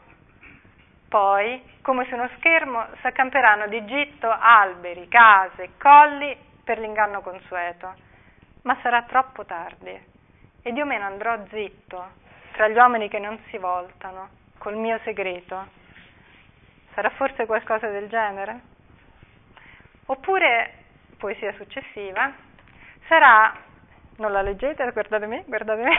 Poi, 1.07 1.61
come 1.81 2.05
su 2.05 2.13
uno 2.15 2.29
schermo, 2.37 2.85
s'accamperanno 3.01 3.67
di 3.67 3.85
gitto 3.85 4.29
alberi, 4.29 5.07
case, 5.07 5.71
colli 5.77 6.35
per 6.63 6.79
l'inganno 6.79 7.21
consueto. 7.21 7.93
Ma 8.63 8.77
sarà 8.81 9.03
troppo 9.03 9.45
tardi 9.45 10.09
ed 10.63 10.77
io 10.77 10.85
me 10.85 10.97
ne 10.97 11.03
andrò 11.03 11.37
zitto, 11.49 12.09
tra 12.53 12.67
gli 12.67 12.75
uomini 12.75 13.09
che 13.09 13.19
non 13.19 13.39
si 13.49 13.57
voltano, 13.57 14.29
col 14.57 14.75
mio 14.75 14.99
segreto. 15.03 15.67
Sarà 16.93 17.09
forse 17.11 17.45
qualcosa 17.45 17.87
del 17.87 18.07
genere? 18.07 18.61
Oppure, 20.05 20.73
poesia 21.17 21.53
successiva, 21.53 22.31
sarà 23.07 23.69
non 24.21 24.31
la 24.31 24.41
leggete, 24.41 24.89
guardate 24.91 25.25
me, 25.25 25.43
guardate 25.47 25.81
me, 25.81 25.91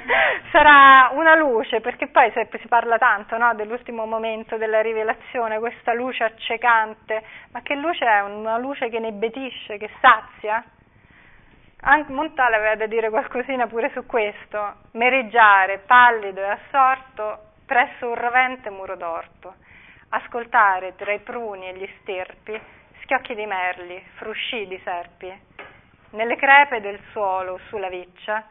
sarà 0.52 1.10
una 1.14 1.34
luce, 1.34 1.80
perché 1.80 2.06
poi 2.08 2.30
si 2.32 2.68
parla 2.68 2.98
tanto 2.98 3.36
no, 3.38 3.54
dell'ultimo 3.54 4.04
momento 4.04 4.56
della 4.58 4.80
rivelazione, 4.82 5.58
questa 5.58 5.94
luce 5.94 6.22
accecante, 6.22 7.22
ma 7.52 7.62
che 7.62 7.74
luce 7.74 8.04
è? 8.04 8.20
Una 8.20 8.58
luce 8.58 8.88
che 8.90 8.98
nebetisce, 8.98 9.78
che 9.78 9.88
sazia? 10.00 10.62
Montale 12.08 12.56
aveva 12.56 12.76
da 12.76 12.86
dire 12.86 13.08
qualcosina 13.08 13.66
pure 13.66 13.90
su 13.94 14.04
questo, 14.04 14.74
mereggiare 14.92 15.78
pallido 15.78 16.42
e 16.42 16.50
assorto 16.50 17.38
presso 17.64 18.08
un 18.08 18.14
rovente 18.16 18.68
muro 18.68 18.96
d'orto, 18.96 19.54
ascoltare 20.10 20.94
tra 20.96 21.12
i 21.12 21.20
pruni 21.20 21.68
e 21.68 21.74
gli 21.74 21.88
sterpi 22.00 22.60
schiocchi 23.10 23.34
di 23.34 23.44
merli, 23.44 24.00
frusci 24.18 24.68
di 24.68 24.80
serpi, 24.84 25.32
nelle 26.10 26.36
crepe 26.36 26.80
del 26.80 26.98
suolo 27.12 27.58
sulla 27.68 27.88
viccia, 27.88 28.44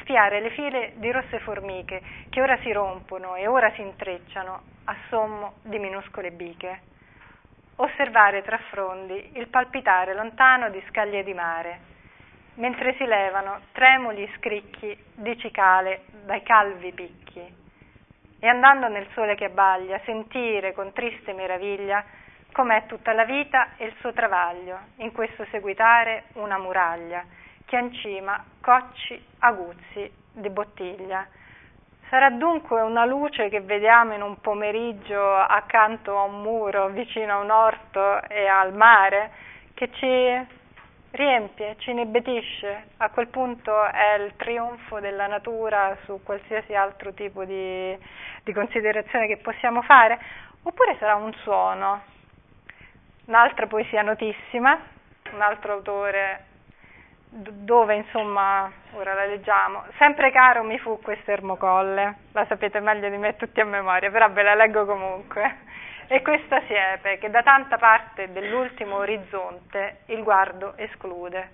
spiare 0.00 0.40
le 0.40 0.50
file 0.50 0.92
di 0.96 1.10
rosse 1.10 1.38
formiche 1.40 2.00
che 2.30 2.40
ora 2.40 2.58
si 2.58 2.72
rompono 2.72 3.34
e 3.34 3.46
ora 3.46 3.72
si 3.72 3.80
intrecciano 3.80 4.62
a 4.84 4.96
sommo 5.08 5.54
di 5.62 5.78
minuscole 5.78 6.30
biche. 6.30 6.80
Osservare 7.76 8.42
tra 8.42 8.58
frondi 8.70 9.32
il 9.34 9.48
palpitare 9.48 10.14
lontano 10.14 10.68
di 10.70 10.82
scaglie 10.88 11.24
di 11.24 11.32
mare, 11.32 11.78
mentre 12.54 12.94
si 12.96 13.04
levano 13.04 13.60
tremuli 13.72 14.30
scricchi 14.36 14.96
di 15.14 15.38
cicale 15.38 16.02
dai 16.24 16.42
calvi 16.42 16.92
picchi. 16.92 17.58
E 18.42 18.48
andando 18.48 18.88
nel 18.88 19.06
sole 19.14 19.34
che 19.34 19.46
abbaglia, 19.46 20.00
sentire 20.04 20.72
con 20.72 20.92
triste 20.92 21.32
meraviglia 21.32 22.04
com'è 22.52 22.86
tutta 22.86 23.12
la 23.12 23.24
vita 23.24 23.76
e 23.76 23.86
il 23.86 23.94
suo 24.00 24.12
travaglio, 24.12 24.78
in 24.96 25.12
questo 25.12 25.44
seguitare 25.50 26.24
una 26.34 26.58
muraglia, 26.58 27.24
che 27.64 27.76
ancima 27.76 28.44
cocci 28.60 29.22
aguzzi 29.40 30.12
di 30.32 30.50
bottiglia. 30.50 31.26
Sarà 32.08 32.30
dunque 32.30 32.80
una 32.80 33.04
luce 33.04 33.48
che 33.48 33.60
vediamo 33.60 34.14
in 34.14 34.22
un 34.22 34.40
pomeriggio 34.40 35.34
accanto 35.36 36.18
a 36.18 36.24
un 36.24 36.42
muro, 36.42 36.88
vicino 36.88 37.34
a 37.34 37.38
un 37.38 37.50
orto 37.50 38.22
e 38.28 38.46
al 38.46 38.74
mare, 38.74 39.30
che 39.74 39.90
ci 39.92 40.58
riempie, 41.12 41.76
ci 41.78 41.90
inebbetisce. 41.90 42.88
A 42.98 43.10
quel 43.10 43.28
punto 43.28 43.84
è 43.84 44.14
il 44.14 44.34
trionfo 44.36 44.98
della 45.00 45.26
natura 45.26 45.96
su 46.04 46.20
qualsiasi 46.22 46.74
altro 46.74 47.12
tipo 47.14 47.44
di, 47.44 47.96
di 48.42 48.52
considerazione 48.52 49.26
che 49.26 49.36
possiamo 49.36 49.82
fare. 49.82 50.18
Oppure 50.62 50.96
sarà 50.98 51.14
un 51.14 51.32
suono, 51.42 52.02
un'altra 53.30 53.68
poesia 53.68 54.02
notissima, 54.02 54.76
un 55.32 55.40
altro 55.40 55.74
autore 55.74 56.46
dove 57.30 57.94
insomma, 57.94 58.68
ora 58.94 59.14
la 59.14 59.24
leggiamo, 59.24 59.84
sempre 59.98 60.32
caro 60.32 60.64
mi 60.64 60.80
fu 60.80 60.98
questo 61.00 61.30
ermocolle, 61.30 62.16
la 62.32 62.44
sapete 62.46 62.80
meglio 62.80 63.08
di 63.08 63.16
me 63.16 63.36
tutti 63.36 63.60
a 63.60 63.64
memoria, 63.64 64.10
però 64.10 64.28
ve 64.30 64.42
la 64.42 64.56
leggo 64.56 64.84
comunque. 64.84 65.68
E 66.08 66.22
questa 66.22 66.60
siepe 66.66 67.18
che 67.18 67.30
da 67.30 67.44
tanta 67.44 67.78
parte 67.78 68.32
dell'ultimo 68.32 68.96
orizzonte 68.96 70.00
il 70.06 70.24
guardo 70.24 70.76
esclude, 70.76 71.50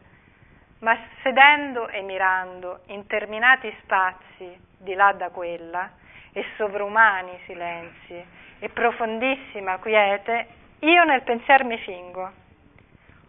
ma 0.79 0.97
sedendo 1.23 1.89
e 1.89 2.01
mirando 2.01 2.85
interminati 2.87 3.71
spazi 3.83 4.59
di 4.79 4.95
là 4.95 5.13
da 5.13 5.29
quella, 5.29 5.91
e 6.33 6.43
sovrumani 6.57 7.39
silenzi, 7.45 8.25
e 8.61 8.69
profondissima 8.71 9.77
quiete, 9.77 10.65
io 10.87 11.03
nel 11.03 11.23
pensier 11.23 11.65
mi 11.65 11.79
fingo, 11.79 12.31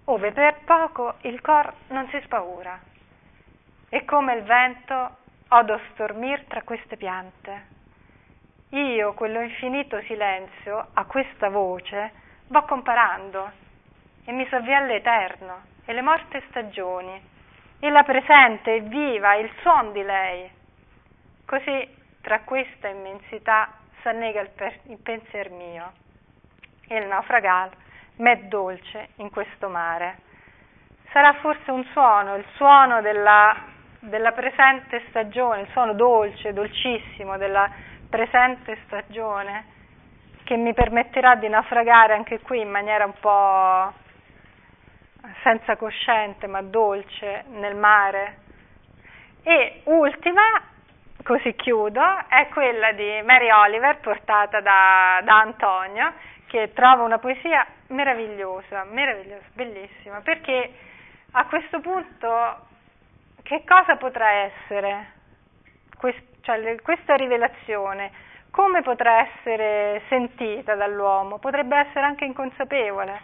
ove 0.06 0.32
per 0.32 0.60
poco 0.64 1.16
il 1.22 1.42
cor 1.42 1.74
non 1.88 2.08
si 2.10 2.20
spaura, 2.24 2.80
e 3.90 4.06
come 4.06 4.36
il 4.36 4.44
vento 4.44 5.18
odo 5.50 5.80
stormir 5.92 6.44
tra 6.48 6.62
queste 6.62 6.98
piante. 6.98 7.76
Io, 8.70 9.14
quello 9.14 9.42
infinito 9.42 10.00
silenzio, 10.02 10.90
a 10.94 11.06
questa 11.06 11.50
voce, 11.50 12.12
vo 12.48 12.62
comparando. 12.64 13.52
E 14.26 14.32
mi 14.34 14.46
sovvia 14.50 14.78
all'eterno 14.78 15.62
e 15.86 15.94
le 15.94 16.02
morte 16.02 16.44
stagioni, 16.50 17.20
e 17.80 17.90
la 17.90 18.04
presente 18.04 18.76
e 18.76 18.82
viva 18.82 19.36
il 19.36 19.50
suon 19.62 19.94
di 19.94 20.04
lei. 20.04 20.52
Così 21.46 21.96
tra 22.22 22.42
questa 22.42 22.90
immensità 22.90 23.72
s'annega 24.02 24.42
il, 24.42 24.50
per, 24.50 24.80
il 24.88 24.98
pensier 24.98 25.50
mio, 25.50 25.92
e 26.88 26.98
il 26.98 27.08
naufragal 27.08 27.70
m'è 28.18 28.44
dolce 28.44 29.10
in 29.18 29.30
questo 29.30 29.70
mare. 29.70 30.18
Sarà 31.12 31.34
forse 31.36 31.72
un 31.72 31.84
suono, 31.92 32.36
il 32.36 32.46
suono 32.56 33.02
della, 33.02 33.56
della 34.00 34.32
presente 34.32 35.04
stagione, 35.10 35.62
il 35.62 35.70
suono 35.72 35.94
dolce, 35.94 36.54
dolcissimo 36.54 37.38
della 37.38 37.70
presente 38.10 38.78
stagione 38.86 39.76
che 40.44 40.56
mi 40.56 40.74
permetterà 40.74 41.36
di 41.36 41.50
naufragare 41.50 42.14
anche 42.14 42.40
qui 42.40 42.62
in 42.62 42.70
maniera 42.70 43.04
un 43.04 43.14
po' 43.20 43.94
senza 45.44 45.76
cosciente 45.76 46.48
ma 46.48 46.62
dolce 46.62 47.44
nel 47.50 47.76
mare. 47.76 48.38
E 49.44 49.82
ultima, 49.86 50.42
così 51.24 51.54
chiudo, 51.56 52.02
è 52.30 52.48
quella 52.50 52.92
di 52.94 53.22
Mary 53.26 53.50
Oliver 53.50 53.98
portata 54.00 54.62
da, 54.62 55.20
da 55.24 55.40
Antonio 55.40 56.14
che 56.48 56.72
trova 56.74 57.04
una 57.04 57.20
poesia 57.20 57.66
meravigliosa, 57.88 58.86
meravigliosa, 58.86 59.46
bellissima, 59.54 60.22
perché 60.22 60.72
a 61.32 61.46
questo 61.46 61.80
punto 61.82 62.66
che 63.44 63.64
cosa 63.66 63.96
potrà 63.98 64.30
essere? 64.32 65.12
Quest- 65.98 66.42
cioè, 66.42 66.82
questa 66.82 67.16
rivelazione 67.16 68.12
come 68.52 68.82
potrà 68.82 69.28
essere 69.28 70.02
sentita 70.08 70.74
dall'uomo? 70.74 71.38
Potrebbe 71.38 71.78
essere 71.78 72.06
anche 72.06 72.26
inconsapevole. 72.26 73.22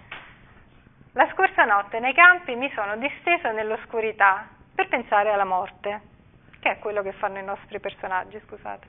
La 1.14 1.28
scorsa 1.32 1.64
notte 1.64 2.00
nei 2.00 2.14
campi 2.14 2.56
mi 2.56 2.72
sono 2.76 2.98
distesa 2.98 3.52
nell'oscurità 3.52 4.48
per 4.76 4.88
pensare 4.90 5.32
alla 5.32 5.46
morte, 5.46 6.02
che 6.60 6.72
è 6.72 6.80
quello 6.80 7.02
che 7.02 7.14
fanno 7.14 7.40
i 7.40 7.44
nostri 7.44 7.80
personaggi, 7.80 8.40
scusate. 8.46 8.88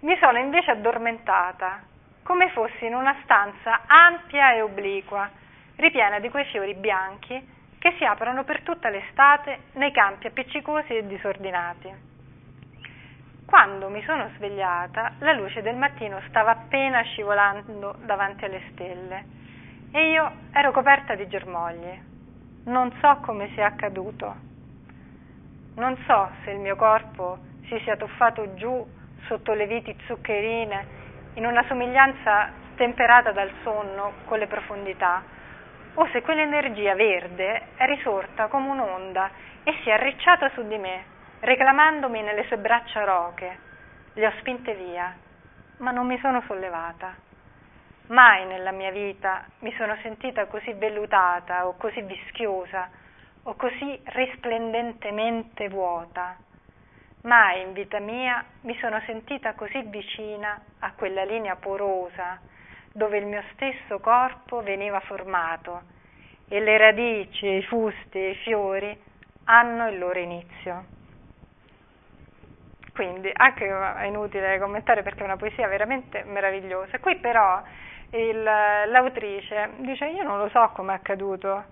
Mi 0.00 0.16
sono 0.18 0.38
invece 0.38 0.70
addormentata, 0.70 1.82
come 2.22 2.50
fossi 2.50 2.86
in 2.86 2.94
una 2.94 3.16
stanza 3.24 3.82
ampia 3.86 4.54
e 4.54 4.62
obliqua, 4.62 5.28
ripiena 5.76 6.18
di 6.20 6.28
quei 6.30 6.44
fiori 6.46 6.74
bianchi 6.74 7.60
che 7.78 7.94
si 7.98 8.04
aprono 8.04 8.44
per 8.44 8.62
tutta 8.62 8.88
l'estate 8.88 9.58
nei 9.72 9.90
campi 9.90 10.28
appiccicosi 10.28 10.96
e 10.96 11.06
disordinati. 11.06 12.10
Quando 13.44 13.88
mi 13.88 14.02
sono 14.04 14.30
svegliata, 14.36 15.14
la 15.18 15.32
luce 15.32 15.62
del 15.62 15.76
mattino 15.76 16.20
stava 16.28 16.52
appena 16.52 17.02
scivolando 17.02 17.96
davanti 18.04 18.44
alle 18.44 18.62
stelle 18.70 19.24
e 19.90 20.10
io 20.10 20.32
ero 20.52 20.70
coperta 20.70 21.14
di 21.14 21.26
germogli. 21.26 22.00
Non 22.64 22.92
so 23.00 23.18
come 23.22 23.50
sia 23.54 23.66
accaduto. 23.66 24.34
Non 25.74 25.98
so 26.06 26.30
se 26.44 26.52
il 26.52 26.60
mio 26.60 26.76
corpo 26.76 27.38
si 27.66 27.78
sia 27.80 27.96
tuffato 27.96 28.54
giù 28.54 28.86
sotto 29.26 29.52
le 29.54 29.66
viti 29.66 29.94
zuccherine 30.06 31.01
in 31.34 31.46
una 31.46 31.64
somiglianza 31.66 32.50
temperata 32.76 33.32
dal 33.32 33.50
sonno 33.62 34.12
con 34.26 34.38
le 34.38 34.46
profondità, 34.46 35.22
o 35.94 36.08
se 36.12 36.22
quell'energia 36.22 36.94
verde 36.94 37.68
è 37.76 37.86
risorta 37.86 38.46
come 38.46 38.70
un'onda 38.70 39.30
e 39.64 39.74
si 39.82 39.90
è 39.90 39.92
arricciata 39.92 40.50
su 40.54 40.66
di 40.66 40.78
me 40.78 41.04
reclamandomi 41.40 42.22
nelle 42.22 42.44
sue 42.44 42.58
braccia 42.58 43.02
roche. 43.04 43.58
Le 44.14 44.26
ho 44.26 44.32
spinte 44.38 44.74
via, 44.74 45.12
ma 45.78 45.90
non 45.90 46.06
mi 46.06 46.18
sono 46.20 46.42
sollevata. 46.46 47.14
Mai 48.06 48.46
nella 48.46 48.70
mia 48.70 48.90
vita 48.90 49.44
mi 49.60 49.72
sono 49.76 49.96
sentita 50.02 50.46
così 50.46 50.72
vellutata 50.74 51.66
o 51.66 51.76
così 51.76 52.00
vischiosa 52.02 52.88
o 53.44 53.54
così 53.54 54.00
risplendentemente 54.04 55.68
vuota. 55.68 56.36
Mai 57.22 57.60
in 57.60 57.72
vita 57.72 58.00
mia 58.00 58.44
mi 58.62 58.76
sono 58.80 59.00
sentita 59.06 59.54
così 59.54 59.80
vicina 59.82 60.60
a 60.80 60.92
quella 60.94 61.22
linea 61.22 61.54
porosa 61.54 62.40
dove 62.92 63.18
il 63.18 63.26
mio 63.26 63.42
stesso 63.52 64.00
corpo 64.00 64.60
veniva 64.60 64.98
formato 64.98 65.82
e 66.48 66.58
le 66.58 66.76
radici, 66.78 67.46
i 67.46 67.62
fusti 67.62 68.18
e 68.18 68.30
i 68.30 68.34
fiori 68.42 69.00
hanno 69.44 69.88
il 69.88 69.98
loro 69.98 70.18
inizio. 70.18 70.84
Quindi 72.92 73.30
anche 73.32 73.68
è 73.68 74.04
inutile 74.04 74.58
commentare 74.58 75.04
perché 75.04 75.20
è 75.20 75.24
una 75.24 75.36
poesia 75.36 75.68
veramente 75.68 76.24
meravigliosa. 76.24 76.98
Qui 76.98 77.16
però 77.18 77.62
il, 78.10 78.42
l'autrice 78.42 79.70
dice 79.76 80.06
io 80.06 80.24
non 80.24 80.38
lo 80.38 80.48
so 80.48 80.70
come 80.74 80.92
è 80.92 80.96
accaduto, 80.96 81.64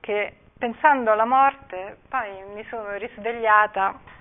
che 0.00 0.34
pensando 0.58 1.10
alla 1.12 1.24
morte 1.24 1.96
poi 2.10 2.44
mi 2.52 2.64
sono 2.68 2.92
risvegliata 2.96 4.16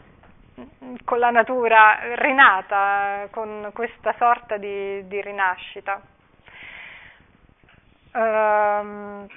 con 1.03 1.19
la 1.19 1.29
natura 1.29 2.15
rinata, 2.15 3.27
con 3.31 3.69
questa 3.73 4.13
sorta 4.17 4.57
di, 4.57 5.07
di 5.07 5.21
rinascita. 5.21 6.01
Um, 8.13 9.27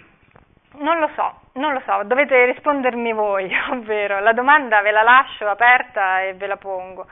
non 0.72 0.98
lo 0.98 1.10
so, 1.14 1.40
non 1.52 1.72
lo 1.72 1.82
so, 1.84 2.02
dovete 2.04 2.46
rispondermi 2.46 3.12
voi, 3.12 3.50
ovvero 3.70 4.20
la 4.20 4.32
domanda 4.32 4.80
ve 4.80 4.90
la 4.90 5.02
lascio 5.02 5.46
aperta 5.46 6.22
e 6.22 6.34
ve 6.34 6.46
la 6.46 6.56
pongo. 6.56 7.06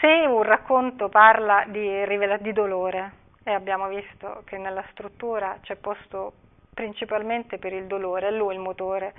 Se 0.00 0.06
un 0.06 0.42
racconto 0.42 1.08
parla 1.08 1.64
di, 1.66 2.04
rivela- 2.04 2.36
di 2.36 2.52
dolore, 2.52 3.24
e 3.44 3.52
abbiamo 3.52 3.88
visto 3.88 4.42
che 4.44 4.58
nella 4.58 4.84
struttura 4.90 5.58
c'è 5.62 5.76
posto 5.76 6.32
principalmente 6.74 7.58
per 7.58 7.72
il 7.72 7.86
dolore, 7.86 8.28
è 8.28 8.30
lui 8.30 8.54
il 8.54 8.60
motore. 8.60 9.14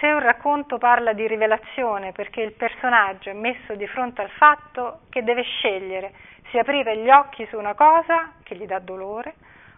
Se 0.00 0.06
un 0.06 0.18
racconto 0.18 0.78
parla 0.78 1.12
di 1.12 1.26
rivelazione 1.26 2.12
perché 2.12 2.42
il 2.42 2.52
personaggio 2.86 3.30
è 3.30 3.32
messo 3.32 3.74
di 3.74 3.86
fronte 3.88 4.22
al 4.22 4.30
fatto 4.30 5.00
che 5.10 5.24
deve 5.24 5.42
scegliere 5.42 6.12
se 6.50 6.58
aprire 6.60 6.96
gli 6.98 7.10
occhi 7.10 7.44
su 7.46 7.58
una 7.58 7.74
cosa 7.74 8.34
che 8.44 8.54
gli 8.54 8.64
dà 8.64 8.78
dolore 8.78 9.34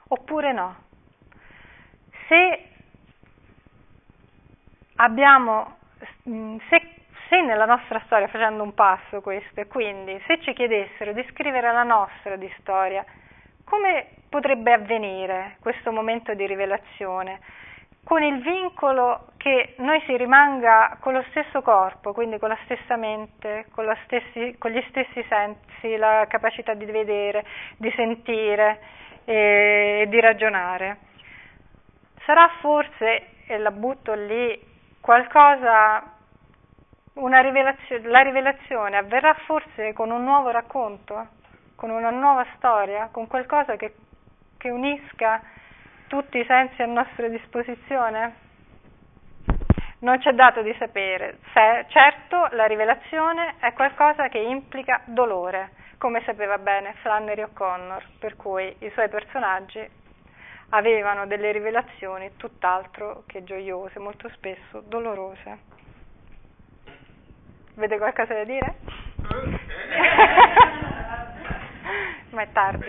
oppure 0.08 0.52
no. 0.52 0.76
Se 2.26 2.64
abbiamo, 4.96 5.78
mm, 6.28 6.58
se, 6.68 6.94
se, 7.28 7.40
nella 7.40 7.64
nostra 7.64 8.00
storia, 8.04 8.28
facendo 8.28 8.62
un 8.62 8.74
passo 8.74 9.22
questo, 9.22 9.60
e 9.60 9.66
quindi 9.66 10.20
se 10.26 10.40
ci 10.42 10.52
chiedessero 10.52 11.12
di 11.12 11.24
scrivere 11.30 11.72
la 11.72 11.84
nostra 11.84 12.36
di 12.36 12.52
storia, 12.58 13.04
come 13.64 14.08
potrebbe 14.28 14.72
avvenire 14.72 15.56
questo 15.60 15.90
momento 15.92 16.34
di 16.34 16.46
rivelazione? 16.46 17.40
Con 18.04 18.22
il 18.22 18.40
vincolo 18.40 19.28
che 19.36 19.74
noi 19.78 20.00
si 20.06 20.16
rimanga 20.16 20.96
con 21.00 21.12
lo 21.12 21.24
stesso 21.30 21.62
corpo, 21.62 22.12
quindi 22.12 22.38
con 22.38 22.48
la 22.48 22.58
stessa 22.64 22.96
mente, 22.96 23.66
con, 23.72 23.84
la 23.84 23.96
stessi, 24.04 24.56
con 24.58 24.70
gli 24.70 24.82
stessi 24.88 25.24
sensi, 25.28 25.96
la 25.96 26.26
capacità 26.28 26.74
di 26.74 26.86
vedere, 26.86 27.44
di 27.76 27.92
sentire 27.94 28.80
e 29.24 30.06
di 30.08 30.20
ragionare. 30.20 30.98
Sarà 32.24 32.48
forse, 32.60 33.26
e 33.46 33.58
la 33.58 33.70
butto 33.70 34.14
lì 34.14 34.58
qualcosa, 35.00 36.02
rivelazio- 37.14 38.00
la 38.04 38.20
rivelazione 38.20 38.96
avverrà 38.96 39.34
forse 39.46 39.92
con 39.92 40.10
un 40.10 40.24
nuovo 40.24 40.50
racconto, 40.50 41.28
con 41.76 41.90
una 41.90 42.10
nuova 42.10 42.44
storia, 42.56 43.08
con 43.10 43.26
qualcosa 43.26 43.76
che, 43.76 43.94
che 44.56 44.70
unisca 44.70 45.40
tutti 46.08 46.38
i 46.38 46.44
sensi 46.44 46.82
a 46.82 46.86
nostra 46.86 47.28
disposizione? 47.28 48.46
Non 50.00 50.18
c'è 50.18 50.32
dato 50.32 50.62
di 50.62 50.74
sapere. 50.78 51.38
Se, 51.52 51.86
certo, 51.88 52.48
la 52.52 52.66
rivelazione 52.66 53.54
è 53.58 53.72
qualcosa 53.72 54.28
che 54.28 54.38
implica 54.38 55.02
dolore, 55.04 55.70
come 55.98 56.22
sapeva 56.24 56.58
bene 56.58 56.94
Flannery 57.02 57.42
O'Connor, 57.42 58.04
per 58.18 58.36
cui 58.36 58.74
i 58.80 58.90
suoi 58.90 59.08
personaggi 59.08 59.88
avevano 60.70 61.26
delle 61.26 61.52
rivelazioni 61.52 62.36
tutt'altro 62.36 63.24
che 63.26 63.44
gioiose, 63.44 63.98
molto 63.98 64.28
spesso 64.30 64.80
dolorose. 64.80 65.58
Vede 67.74 67.98
qualcosa 67.98 68.34
da 68.34 68.44
dire? 68.44 68.74
Ma 72.30 72.42
è 72.42 72.52
tardi. 72.52 72.86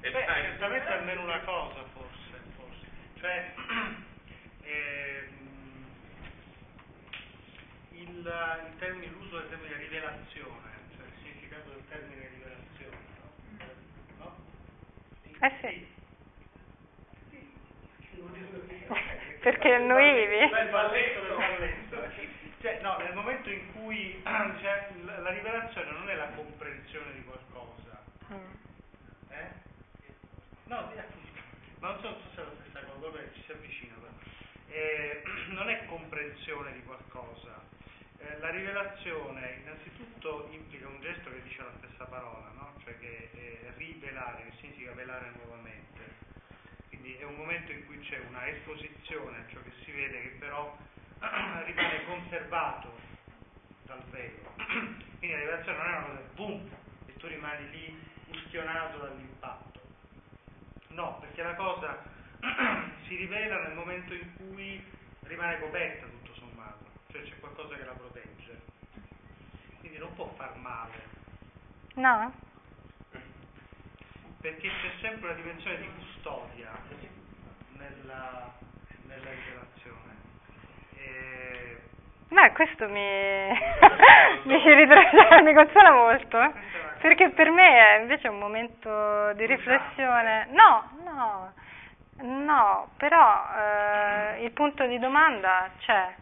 Beh, 0.00 0.24
certamente 0.42 0.88
almeno 0.88 1.22
una 1.22 1.40
cosa. 1.44 1.93
Cioè, 3.24 3.54
ehm, 4.64 5.28
il, 7.92 8.08
il 8.18 8.78
termine, 8.78 9.12
l'uso 9.12 9.38
del 9.38 9.48
termine 9.48 9.76
rivelazione, 9.78 10.70
cioè 10.94 11.06
il 11.06 11.12
significato 11.22 11.70
del 11.70 11.88
termine 11.88 12.28
rivelazione, 12.28 12.98
no? 14.18 14.36
Eh 15.40 15.52
sì. 15.62 15.86
Perché 19.40 19.72
annuivi? 19.72 20.48
Bel 20.50 20.68
balletto 20.68 21.20
del 21.22 21.36
balletto. 21.40 22.10
Cioè, 22.60 22.80
no, 22.82 22.98
nel 22.98 23.14
momento 23.14 23.48
in 23.48 23.72
cui 23.72 24.20
cioè, 24.60 24.90
la 25.02 25.20
la 25.20 25.30
rivelazione 25.30 25.90
non 25.92 26.10
è 26.10 26.14
la 26.14 26.28
comprensione 26.28 27.12
di 27.14 27.24
qualcosa, 27.24 28.02
Mm. 28.30 28.50
eh? 29.30 29.50
No, 30.64 30.90
sì, 30.92 31.00
non 31.80 32.00
so 32.00 32.20
se 32.34 32.42
cosa, 32.42 32.63
vabbè, 33.10 33.32
ci 33.34 33.42
si 33.44 33.52
avvicina. 33.52 33.94
Eh, 34.68 35.22
non 35.52 35.68
è 35.68 35.84
comprensione 35.86 36.72
di 36.72 36.82
qualcosa. 36.84 37.62
Eh, 38.18 38.38
la 38.38 38.50
rivelazione 38.50 39.58
innanzitutto 39.62 40.48
implica 40.50 40.88
un 40.88 41.00
gesto 41.00 41.30
che 41.30 41.42
dice 41.42 41.62
la 41.62 41.72
stessa 41.78 42.04
parola, 42.06 42.50
no? 42.54 42.74
Cioè 42.82 42.98
che 42.98 43.30
è 43.32 43.72
rivelare, 43.76 44.44
che 44.44 44.52
significa 44.60 44.92
velare 44.92 45.32
nuovamente. 45.36 46.22
Quindi 46.88 47.16
è 47.16 47.24
un 47.24 47.34
momento 47.34 47.72
in 47.72 47.84
cui 47.86 47.98
c'è 48.00 48.18
una 48.28 48.46
esposizione 48.48 49.38
a 49.38 49.52
ciò 49.52 49.60
che 49.62 49.72
si 49.84 49.92
vede 49.92 50.22
che 50.22 50.28
però 50.38 50.76
rimane 51.64 52.04
conservato 52.06 52.92
dal 53.84 54.02
velo. 54.10 54.54
Quindi 55.18 55.30
la 55.30 55.38
rivelazione 55.38 55.78
non 55.78 55.86
è 55.86 55.96
una 55.96 56.06
cosa 56.06 56.20
boom 56.34 56.70
e 57.06 57.16
tu 57.16 57.26
rimani 57.26 57.70
lì 57.70 57.98
ustionato 58.28 58.98
dall'impatto. 58.98 59.80
No, 60.88 61.18
perché 61.18 61.42
la 61.42 61.54
cosa 61.54 62.12
si 63.06 63.16
rivela 63.16 63.60
nel 63.66 63.74
momento 63.74 64.14
in 64.14 64.36
cui 64.36 64.82
rimane 65.24 65.60
coperta 65.60 66.06
tutto 66.06 66.34
sommato, 66.34 66.84
cioè 67.10 67.22
c'è 67.22 67.38
qualcosa 67.40 67.76
che 67.76 67.84
la 67.84 67.92
protegge. 67.92 68.58
Quindi 69.80 69.98
non 69.98 70.14
può 70.14 70.32
far 70.36 70.56
male, 70.56 71.12
No? 71.94 72.32
perché 74.40 74.68
c'è 74.68 74.90
sempre 75.00 75.30
una 75.30 75.40
dimensione 75.40 75.78
di 75.78 75.88
custodia 75.96 76.70
nella, 77.78 78.52
nella 79.06 79.30
rivelazione. 79.30 80.12
E 80.96 81.80
Beh, 82.28 82.52
questo 82.52 82.88
mi, 82.88 83.48
mi, 84.44 84.74
ritrovo- 84.74 85.42
mi 85.42 85.54
consola 85.54 85.92
molto, 85.92 86.42
eh, 86.42 86.52
perché 87.00 87.30
per 87.30 87.50
me 87.50 87.96
è 87.96 88.00
invece 88.00 88.28
un 88.28 88.38
momento 88.38 89.32
di 89.34 89.46
riflessione. 89.46 90.46
No, 90.50 90.90
no, 91.04 91.52
no, 92.22 92.90
però 92.96 93.44
eh, 93.56 94.44
il 94.44 94.50
punto 94.52 94.86
di 94.86 94.98
domanda 94.98 95.70
c'è. 95.78 96.14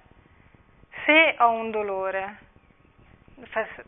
Se 1.04 1.36
ho 1.38 1.50
un 1.50 1.70
dolore, 1.70 2.38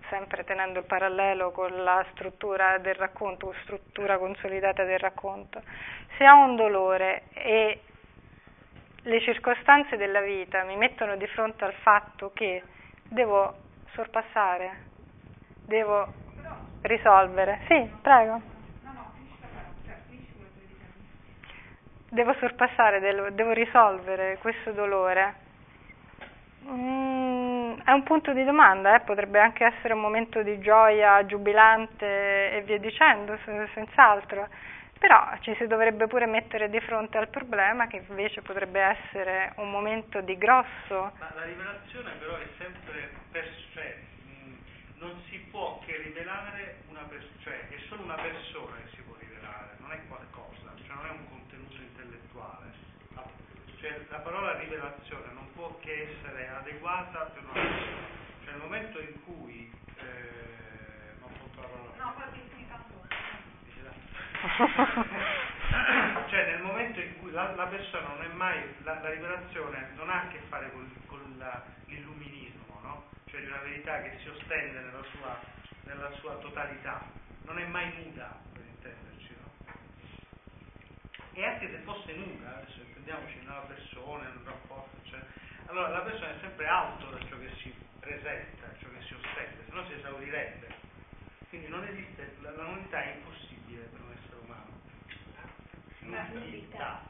sempre 0.08 0.44
tenendo 0.44 0.80
il 0.80 0.84
parallelo 0.84 1.50
con 1.52 1.82
la 1.82 2.04
struttura 2.12 2.78
del 2.78 2.94
racconto, 2.94 3.54
struttura 3.62 4.18
consolidata 4.18 4.84
del 4.84 4.98
racconto, 4.98 5.62
se 6.16 6.28
ho 6.28 6.36
un 6.44 6.56
dolore 6.56 7.24
e 7.34 7.80
le 9.02 9.20
circostanze 9.20 9.96
della 9.96 10.20
vita 10.20 10.64
mi 10.64 10.76
mettono 10.76 11.16
di 11.16 11.26
fronte 11.28 11.64
al 11.64 11.74
fatto 11.74 12.32
che 12.32 12.62
devo 13.08 13.54
sorpassare, 13.92 14.78
devo 15.66 16.12
risolvere. 16.82 17.60
Sì, 17.68 17.90
prego. 18.00 18.53
Devo 22.14 22.32
sorpassare, 22.38 23.00
devo, 23.00 23.50
risolvere 23.50 24.38
questo 24.38 24.70
dolore. 24.70 25.34
Mm, 26.64 27.72
è 27.84 27.90
un 27.90 28.04
punto 28.04 28.32
di 28.32 28.44
domanda, 28.44 28.94
eh, 28.94 29.00
potrebbe 29.00 29.40
anche 29.40 29.64
essere 29.64 29.94
un 29.94 30.00
momento 30.00 30.40
di 30.42 30.60
gioia 30.60 31.26
giubilante 31.26 32.52
e 32.52 32.62
via 32.64 32.78
dicendo, 32.78 33.36
se- 33.44 33.68
senz'altro. 33.74 34.46
Però 34.96 35.28
ci 35.40 35.56
si 35.56 35.66
dovrebbe 35.66 36.06
pure 36.06 36.26
mettere 36.26 36.70
di 36.70 36.78
fronte 36.78 37.18
al 37.18 37.26
problema 37.26 37.88
che 37.88 38.04
invece 38.08 38.42
potrebbe 38.42 38.80
essere 38.80 39.52
un 39.56 39.72
momento 39.72 40.20
di 40.20 40.38
grosso. 40.38 41.10
Ma 41.18 41.32
la 41.34 41.42
rivelazione 41.42 42.12
però 42.20 42.36
è 42.36 42.46
sempre 42.58 43.10
per 43.32 43.44
cioè, 43.74 43.98
mh, 44.22 44.54
non 45.00 45.20
si 45.28 45.38
può 45.50 45.80
che 45.84 45.96
rivelare 45.96 46.76
una 46.90 47.02
persona, 47.08 47.32
cioè 47.42 47.54
è 47.70 47.78
solo 47.88 48.04
una 48.04 48.14
persona 48.14 48.76
che 48.84 48.90
si 48.94 49.02
può 49.02 49.16
rivelare, 49.18 49.74
non 49.80 49.90
è 49.90 49.98
qualcosa, 50.06 50.70
cioè 50.86 50.94
non 50.94 51.06
è 51.06 51.10
un 51.10 51.33
Cioè 53.84 54.00
la 54.08 54.16
parola 54.20 54.56
rivelazione 54.56 55.30
non 55.34 55.52
può 55.52 55.78
che 55.80 56.08
essere 56.08 56.48
adeguata 56.48 57.18
per 57.36 57.42
una 57.42 57.52
persona. 57.52 58.00
Cioè 58.42 58.52
nel 58.52 58.62
momento 58.62 58.98
in 58.98 59.22
cui 59.24 59.70
eh, 59.98 61.12
non 61.20 61.28
so 61.36 61.60
la 61.60 61.68
parola. 61.68 61.92
No, 62.00 62.14
poi 62.16 62.24
cioè 66.30 66.46
nel 66.46 66.62
momento 66.62 67.00
in 67.00 67.18
cui 67.20 67.30
la, 67.30 67.54
la 67.54 67.66
persona 67.66 68.08
non 68.08 68.22
è 68.22 68.28
mai, 68.28 68.58
la, 68.84 69.02
la 69.02 69.10
rivelazione 69.10 69.90
non 69.96 70.08
ha 70.08 70.22
a 70.22 70.28
che 70.28 70.38
fare 70.48 70.72
con, 70.72 70.90
con 71.04 71.34
la- 71.36 71.62
l'illuminismo, 71.84 72.80
no? 72.80 73.04
Cioè 73.26 73.40
di 73.40 73.46
una 73.48 73.58
verità 73.58 74.00
che 74.00 74.16
si 74.22 74.28
ostende 74.30 74.80
nella 74.80 75.02
sua, 75.12 75.38
nella 75.84 76.10
sua 76.20 76.36
totalità, 76.36 77.02
non 77.44 77.58
è 77.58 77.66
mai 77.66 77.92
nuda, 78.02 78.34
per 78.50 78.62
intenderci, 78.64 79.12
no? 79.12 79.13
E 81.34 81.44
anche 81.44 81.68
se 81.68 81.78
fosse 81.78 82.12
nuda, 82.14 82.58
adesso 82.58 82.80
intendiamoci 82.80 83.38
nella 83.38 83.66
persona, 83.66 84.28
un 84.30 84.44
rapporto, 84.44 84.96
eccetera, 85.02 85.26
allora 85.66 85.88
la 85.88 86.00
persona 86.00 86.30
è 86.30 86.38
sempre 86.40 86.66
alto 86.66 87.10
da 87.10 87.18
ciò 87.26 87.36
che 87.38 87.50
si 87.60 87.74
presenta, 87.98 88.72
ciò 88.78 88.88
che 88.90 89.02
si 89.02 89.14
ostende, 89.14 89.64
se 89.66 89.72
no 89.72 89.84
si 89.86 89.94
esaurirebbe. 89.94 90.68
Quindi 91.48 91.68
non 91.68 91.84
esiste, 91.84 92.36
la, 92.40 92.50
la 92.50 92.64
nudità 92.64 93.02
è 93.02 93.14
impossibile 93.16 93.82
per 93.86 94.00
un 94.00 94.12
essere 94.12 94.40
umano. 94.44 94.72
Nudità. 96.34 97.02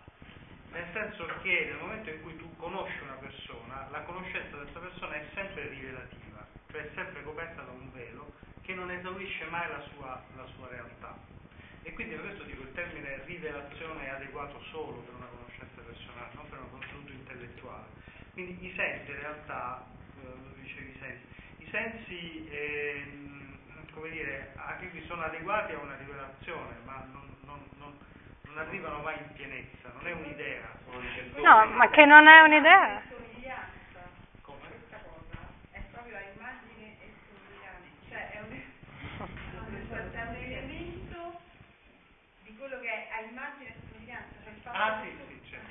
Nel 0.71 0.87
senso 0.93 1.27
che 1.43 1.67
nel 1.69 1.79
momento 1.79 2.11
in 2.11 2.23
cui 2.23 2.37
tu 2.37 2.57
conosci 2.57 2.99
una 3.03 3.15
persona, 3.21 3.89
la 3.91 4.01
conoscenza 4.03 4.57
di 4.57 4.63
questa 4.63 4.81
persona 4.81 5.15
è 5.15 5.27
sempre 5.35 5.69
rivelativa, 5.69 6.47
cioè 6.71 6.81
è 6.81 6.91
sempre 6.95 7.23
coperta 7.23 7.63
da 7.63 7.73
un 7.73 7.93
velo 7.93 8.33
che 8.63 8.75
non 8.75 8.91
esaurisce 8.91 9.45
mai 9.51 9.69
la 9.69 9.83
sua, 9.93 10.23
la 10.35 10.47
sua 10.57 10.69
realtà. 10.69 11.17
E 11.85 11.93
quindi 11.93 12.15
per 12.15 12.25
questo 12.25 12.45
dico 12.45 12.63
il 12.63 12.73
termine 12.73 13.23
rivelazione 13.27 14.07
è 14.07 14.09
adeguato 14.09 14.59
solo 14.71 14.99
per 15.05 15.15
una 15.15 15.27
conoscenza 15.27 15.81
personale, 15.83 16.33
non 16.35 16.49
per 16.49 16.59
un 16.61 16.71
contenuto 16.71 17.13
intellettuale. 17.13 17.87
Quindi 18.33 18.67
i 18.67 18.75
sensi 18.75 19.11
in 19.11 19.21
realtà, 19.21 19.85
eh, 20.19 20.25
lo 20.25 20.53
dicevi 20.57 20.91
i 20.91 20.97
sensi, 20.99 21.25
i 21.59 21.69
sensi 21.71 22.49
ehm, 22.51 23.59
come 23.93 24.11
dire, 24.11 24.53
anche 24.57 24.89
qui 24.91 25.05
sono 25.07 25.23
adeguati 25.23 25.73
a 25.73 25.79
una 25.79 25.97
rivelazione, 25.97 26.75
ma 26.85 27.07
non, 27.13 27.31
non- 27.45 27.69
non- 27.79 27.99
non 28.47 28.59
arrivano 28.59 29.01
mai 29.03 29.17
in 29.19 29.33
pienezza, 29.35 29.93
non 29.93 30.07
è 30.07 30.13
un'idea. 30.13 30.63
No, 31.37 31.65
ma 31.67 31.89
che 31.91 32.05
non 32.07 32.27
è 32.27 32.41
un'idea. 32.43 33.03
Somiglianza, 33.09 34.01
Come? 34.43 34.67
questa 34.69 34.99
cosa 34.99 35.37
è 35.73 35.81
proprio 35.93 36.17
a 36.17 36.21
immagine 36.35 36.97
e 37.01 37.13
somiglianza, 37.29 37.89
cioè 38.09 38.31
è 38.31 38.41
un, 38.41 38.53
è 40.13 40.23
un 40.29 40.35
elemento 40.37 41.41
di 42.43 42.57
quello 42.57 42.81
che 42.81 42.89
è 42.89 43.09
a 43.14 43.14
immagine 43.25 43.71
e 43.71 43.75
somiglianza, 43.91 44.33
cioè 44.43 44.53
il 44.53 44.61
fatto 44.61 44.77
Ah 44.79 45.01
sì, 45.03 45.41
certo. 45.51 45.67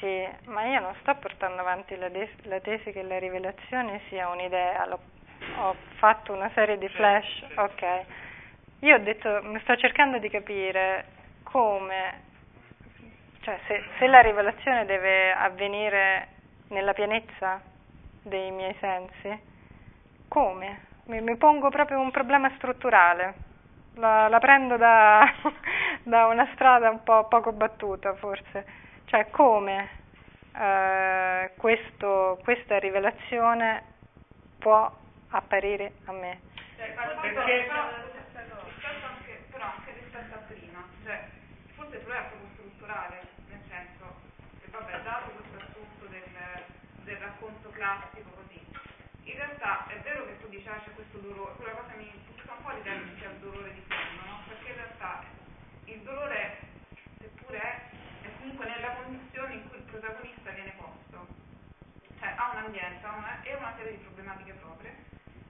Sì, 0.00 0.28
ma 0.50 0.64
io 0.64 0.80
non 0.80 0.94
sto 1.00 1.14
portando 1.16 1.60
avanti 1.60 1.96
la, 1.96 2.08
des- 2.08 2.42
la 2.44 2.60
tesi 2.60 2.92
che 2.92 3.02
la 3.02 3.18
rivelazione 3.18 4.00
sia 4.08 4.28
un'idea, 4.28 4.86
l'ho- 4.86 5.00
ho 5.58 5.74
fatto 5.96 6.32
una 6.32 6.50
serie 6.54 6.78
di 6.78 6.88
flash, 6.88 7.38
certo. 7.40 7.60
ok. 7.62 8.04
Io 8.80 8.94
ho 8.94 8.98
detto, 8.98 9.40
mi 9.42 9.58
sto 9.60 9.76
cercando 9.76 10.18
di 10.18 10.28
capire 10.28 11.06
come, 11.42 12.20
cioè 13.40 13.58
se, 13.66 13.82
se 13.98 14.06
la 14.06 14.20
rivelazione 14.20 14.84
deve 14.84 15.32
avvenire 15.32 16.28
nella 16.68 16.92
pienezza 16.92 17.60
dei 18.22 18.50
miei 18.52 18.76
sensi, 18.78 19.36
come? 20.28 20.80
Mi, 21.06 21.20
mi 21.22 21.36
pongo 21.36 21.70
proprio 21.70 21.98
un 21.98 22.10
problema 22.12 22.50
strutturale, 22.56 23.34
la, 23.94 24.28
la 24.28 24.38
prendo 24.38 24.76
da, 24.76 25.24
da 26.08 26.26
una 26.26 26.48
strada 26.54 26.88
un 26.90 27.02
po' 27.02 27.28
poco 27.28 27.52
battuta 27.52 28.14
forse, 28.14 28.64
cioè 29.06 29.28
come 29.30 29.96
eh, 30.56 31.52
questo- 31.56 32.40
questa 32.42 32.78
rivelazione 32.78 33.82
può 34.58 34.90
apparire 35.30 35.92
a 36.06 36.12
me. 36.12 36.40
Cioè, 36.76 36.94
ma 36.94 37.02
Perché- 37.20 37.68
anche, 37.68 39.44
però 39.52 39.64
anche 39.66 39.92
rispetto 40.00 40.34
a 40.34 40.38
prima, 40.48 40.82
cioè, 41.04 41.28
forse 41.76 41.94
il 41.96 42.00
problema 42.02 42.26
è 42.26 42.28
proprio 42.30 42.64
naturale, 42.72 43.16
nel 43.48 43.60
senso 43.68 44.04
che 44.60 44.66
vabbè, 44.70 45.00
dato 45.02 45.30
questo 45.36 45.56
assunto 45.62 46.06
del, 46.10 46.24
del 47.04 47.16
racconto 47.18 47.68
classico 47.70 48.30
così, 48.34 48.58
in 49.30 49.36
realtà 49.36 49.86
è 49.88 49.98
vero 50.00 50.26
che 50.26 50.40
tu 50.40 50.48
dici 50.48 50.66
ah, 50.68 50.80
c'è 50.82 50.90
questo 50.94 51.18
dolore, 51.18 51.54
quella 51.56 51.72
cosa 51.72 51.92
mi 51.96 52.10
puzza 52.26 52.50
un 52.56 52.62
po' 52.64 52.72
di 52.72 52.82
tempo 52.82 53.14
sia 53.18 53.28
il 53.30 53.36
dolore 53.38 53.72
di 53.74 53.84
fondo, 53.86 54.20
no? 54.26 54.38
Perché 54.48 54.68
in 54.70 54.76
realtà 54.76 55.22
il 55.92 56.00
dolore, 56.02 56.58
seppure 57.18 57.58
è, 57.58 58.26
è 58.26 58.28
comunque 58.38 58.66
nella 58.66 58.92
condizione 58.92 59.54
in 59.54 59.68
cui 59.68 59.78
il 59.78 59.84
protagonista 59.84 60.50
viene 60.50 60.72
posto, 60.76 61.26
cioè 62.18 62.34
ha 62.36 62.50
un 62.52 62.64
ambiente 62.64 63.06
ha 63.06 63.16
una, 63.16 63.42
e 63.42 63.54
una 63.54 63.72
serie 63.76 63.96
di 63.96 64.04
problematiche 64.04 64.52
proprie, 64.54 64.94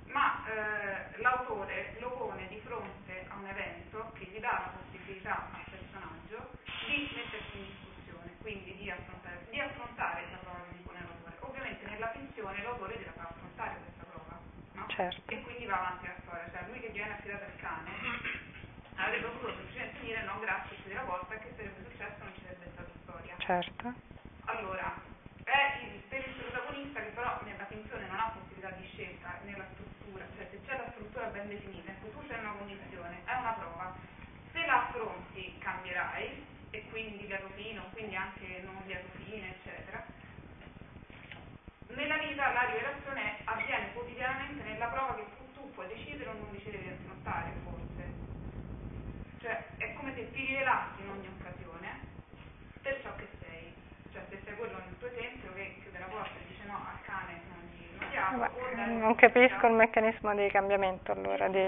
ma 0.07 0.44
eh, 0.46 1.18
l'autore 1.20 1.96
lo 1.98 2.11
pone 2.12 2.46
di 2.48 2.61
fronte 2.64 3.27
a 3.29 3.35
un 3.35 3.46
evento 3.46 4.12
che 4.14 4.24
gli 4.24 4.38
dà 4.38 4.53
la 4.53 4.72
possibilità 4.79 5.51
al 5.53 5.64
personaggio 5.70 6.51
di 6.87 7.11
mettersi 7.14 7.59
in 7.59 7.66
discussione, 7.66 8.33
quindi 8.40 8.77
di 8.77 8.90
affrontare, 8.90 9.46
di 9.51 9.59
affrontare 9.59 10.22
la 10.31 10.37
prova 10.38 10.62
che 10.70 10.77
gli 10.77 10.83
pone 10.87 11.01
l'autore. 11.01 11.37
Ovviamente 11.40 11.85
nella 11.87 12.11
finzione 12.12 12.62
l'autore 12.62 12.96
deve 12.96 13.12
affrontare 13.16 13.77
questa 13.83 14.05
prova, 14.05 14.38
no? 14.72 14.87
Certo. 14.88 15.31
E 15.31 15.42
quindi 15.42 15.66
va 15.66 15.79
avanti 15.79 16.07
la 16.07 16.14
storia, 16.22 16.51
cioè 16.53 16.68
lui 16.68 16.81
che 16.81 16.88
viene 16.90 17.12
affidato 17.12 17.44
al 17.44 17.57
cane 17.57 18.46
avrebbe 18.98 19.29
potuto 19.29 19.55
semplicemente 19.55 20.01
dire 20.01 20.22
no 20.24 20.38
grazie 20.40 20.77
chiudi 20.77 20.94
la 20.94 21.03
porta 21.03 21.35
e 21.35 21.38
che 21.38 21.53
sarebbe 21.57 21.85
successo 21.88 22.18
non 22.18 22.35
ci 22.35 22.42
sarebbe 22.42 22.70
stata 22.72 22.90
storia. 23.03 23.37
Certo. 23.48 23.94
Allora, 24.44 25.00
è 25.44 25.80
il, 25.80 26.00
per 26.11 26.20
il 26.20 26.34
protagonista 26.34 27.00
che 27.00 27.08
però 27.16 27.40
nella 27.44 27.64
finzione 27.64 28.06
non 28.06 28.20
ha 28.20 28.37
possibilità 28.37 28.68
di 28.76 28.87
scelta 28.92 29.40
nella 29.44 29.64
struttura, 29.72 30.26
cioè 30.37 30.48
se 30.50 30.61
c'è 30.66 30.76
la 30.76 30.90
struttura 30.90 31.28
ben 31.28 31.48
definita, 31.48 31.90
ecco 31.92 32.08
tu 32.08 32.20
in 32.28 32.38
una 32.40 32.52
condizione, 32.52 33.24
è 33.24 33.34
una 33.40 33.52
prova, 33.52 33.96
se 34.52 34.66
la 34.66 34.84
affronti 34.84 35.56
cambierai 35.61 36.44
e 36.72 36.88
quindi 36.90 37.26
lieto 37.26 37.48
fino, 37.56 37.88
quindi 37.92 38.16
anche 38.16 38.61
non 38.66 38.82
lieto 38.84 39.08
fine, 39.16 39.56
eccetera. 39.56 40.04
Nella 41.87 42.18
vita 42.18 42.52
la 42.52 42.64
rivelazione 42.66 43.37
avviene 43.44 43.94
quotidianamente 43.94 44.62
nella 44.62 44.88
prova 44.88 45.14
che 45.14 45.24
tu, 45.38 45.52
tu 45.54 45.72
puoi 45.72 45.88
decidere 45.88 46.28
o 46.28 46.34
non 46.34 46.52
decidere 46.52 46.82
di 46.82 46.88
affrontare, 46.90 47.54
forse. 47.64 48.12
Cioè 49.40 49.76
è 49.78 49.94
come 49.94 50.12
se 50.12 50.30
ti 50.32 50.44
rivelassi 50.44 51.00
in 51.00 51.08
ogni 51.08 51.28
occasione 51.28 52.08
per 52.88 53.00
ciò 53.02 53.14
che 53.16 53.28
sei. 53.40 53.74
Cioè 54.12 54.24
se 54.30 54.40
sei 54.44 54.54
quello 54.56 54.78
nel 54.78 54.98
tuo 54.98 55.08
esempio 55.08 55.52
che 55.52 55.76
chiude 55.82 55.98
la 55.98 56.06
porta 56.06 56.38
e 56.38 56.46
dice 56.48 56.64
no 56.64 56.76
al 56.76 57.00
cane 57.04 57.40
non 57.48 57.68
gli, 58.30 58.88
non 59.00 59.14
capisco 59.14 59.66
il 59.66 59.72
meccanismo 59.74 60.34
di 60.34 60.48
cambiamento 60.50 61.12
allora. 61.12 61.48
Di... 61.48 61.58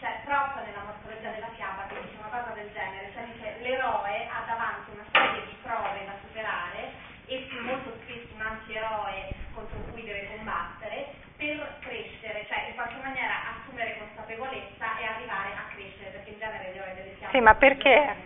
Cioè, 0.00 0.20
Propp 0.24 0.56
nella 0.66 0.84
morfologia 0.84 1.30
della 1.30 1.48
fiaba 1.56 1.86
che 1.88 1.96
dice 2.02 2.16
una 2.20 2.28
cosa 2.28 2.52
del 2.52 2.68
genere, 2.72 3.08
cioè 3.14 3.24
dice 3.24 3.56
l'eroe 3.62 4.28
ha 4.28 4.44
davanti 4.46 4.90
una 4.92 5.06
serie 5.10 5.46
di 5.48 5.56
prove 5.62 6.04
da 6.04 6.12
superare 6.20 6.92
e 7.26 7.48
molto 7.64 7.96
spesso 8.04 8.34
un 8.34 8.42
antieroe 8.44 9.32
contro 9.54 9.78
cui 9.90 10.04
deve 10.04 10.28
combattere 10.36 11.14
per 11.38 11.56
crescere, 11.80 12.44
cioè 12.48 12.68
in 12.68 12.74
qualche 12.74 13.00
maniera 13.00 13.56
assumere 13.56 13.96
consapevolezza 13.96 14.98
e 15.00 15.04
arrivare 15.08 15.48
a 15.56 15.64
crescere, 15.72 16.10
perché 16.10 16.30
in 16.30 16.38
genere 16.38 16.72
l'eroe 16.72 16.94
delle 16.94 17.14
fiabe 17.16 17.32
Sì, 17.32 17.40
ma 17.40 17.54
perché? 17.54 18.16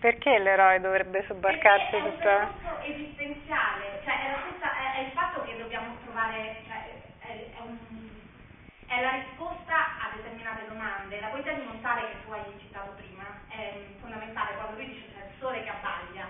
Perché 0.00 0.38
l'eroe 0.38 0.80
dovrebbe 0.80 1.24
sobbarcarsi 1.26 1.90
perché 1.90 1.96
è 1.96 2.08
un 2.08 2.12
tutta... 2.12 2.36
percorso 2.44 2.92
esistenziale, 2.92 4.00
cioè 4.04 4.14
è, 4.20 4.30
la 4.36 4.40
stessa- 4.44 4.76
è- 4.76 4.92
è 4.98 5.00
il 5.06 5.12
fatto 5.12 5.42
che 5.44 5.56
dobbiamo 5.56 5.96
trovare, 6.04 6.60
cioè, 6.66 6.84
è, 7.24 7.56
è 7.56 7.60
un- 7.64 7.78
è 8.92 9.00
la 9.00 9.24
risposta 9.24 9.96
a 10.04 10.12
determinate 10.14 10.68
domande. 10.68 11.18
La 11.18 11.28
poesia 11.28 11.54
di 11.54 11.64
Montale 11.64 12.08
che 12.10 12.24
tu 12.24 12.32
hai 12.32 12.44
citato 12.60 12.92
prima 13.00 13.24
è 13.48 13.72
fondamentale 14.00 14.54
quando 14.56 14.76
lui 14.76 14.92
dice 14.92 15.08
c'è 15.14 15.24
il 15.24 15.32
sole 15.38 15.62
che 15.62 15.70
abbaglia, 15.70 16.28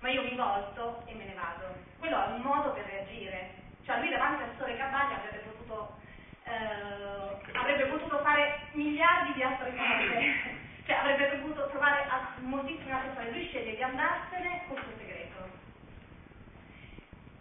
ma 0.00 0.08
io 0.10 0.22
mi 0.22 0.34
volto 0.34 1.04
e 1.06 1.14
me 1.14 1.26
ne 1.26 1.34
vado. 1.34 1.76
Quello 2.00 2.24
è 2.24 2.26
un 2.32 2.40
modo 2.40 2.72
per 2.72 2.86
reagire. 2.86 3.54
Cioè 3.84 4.00
lui 4.00 4.10
davanti 4.10 4.42
al 4.42 4.54
sole 4.58 4.74
che 4.74 4.82
abbaglia 4.82 5.14
avrebbe 5.14 5.46
potuto, 5.46 5.96
eh, 6.42 7.56
avrebbe 7.56 7.84
potuto 7.86 8.18
fare 8.18 8.58
miliardi 8.72 9.34
di 9.34 9.42
altre 9.44 9.70
cose. 9.70 10.60
Cioè 10.84 10.96
avrebbe 10.96 11.36
potuto 11.36 11.68
trovare 11.68 12.04
a- 12.08 12.34
moltissime 12.40 12.92
altre 12.92 13.10
persone, 13.10 13.30
lui 13.30 13.46
sceglie 13.46 13.76
di 13.76 13.82
andarsene 13.82 14.62
con 14.66 14.76
suo 14.76 14.90
segreto. 14.98 15.48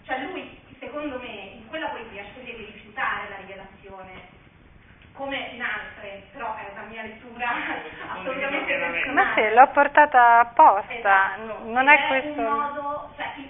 Cioè 0.04 0.20
lui, 0.26 0.62
secondo 0.78 1.18
me, 1.18 1.58
in 1.58 1.68
quella 1.68 1.88
poesia 1.88 2.24
sceglie 2.26 2.56
di 2.58 2.66
rifiutare 2.66 3.30
la 3.30 3.38
rivelazione, 3.38 4.40
come 5.14 5.38
in 5.54 5.62
altre, 5.62 6.28
però 6.32 6.56
è 6.56 6.70
una 6.72 6.84
mia 6.84 7.02
lettura 7.04 7.50
assolutamente 8.10 8.66
pienamente. 8.66 9.12
Ma 9.12 9.24
personale. 9.24 9.50
sì, 9.50 9.54
l'ho 9.56 9.68
portata 9.72 10.40
apposta, 10.40 10.94
Esatto. 10.94 11.64
non 11.66 11.90
Ed 11.90 12.00
è 12.00 12.08
questo... 12.08 12.42
un 12.42 12.60
modo, 12.60 13.14
cioè 13.16 13.34
il, 13.38 13.50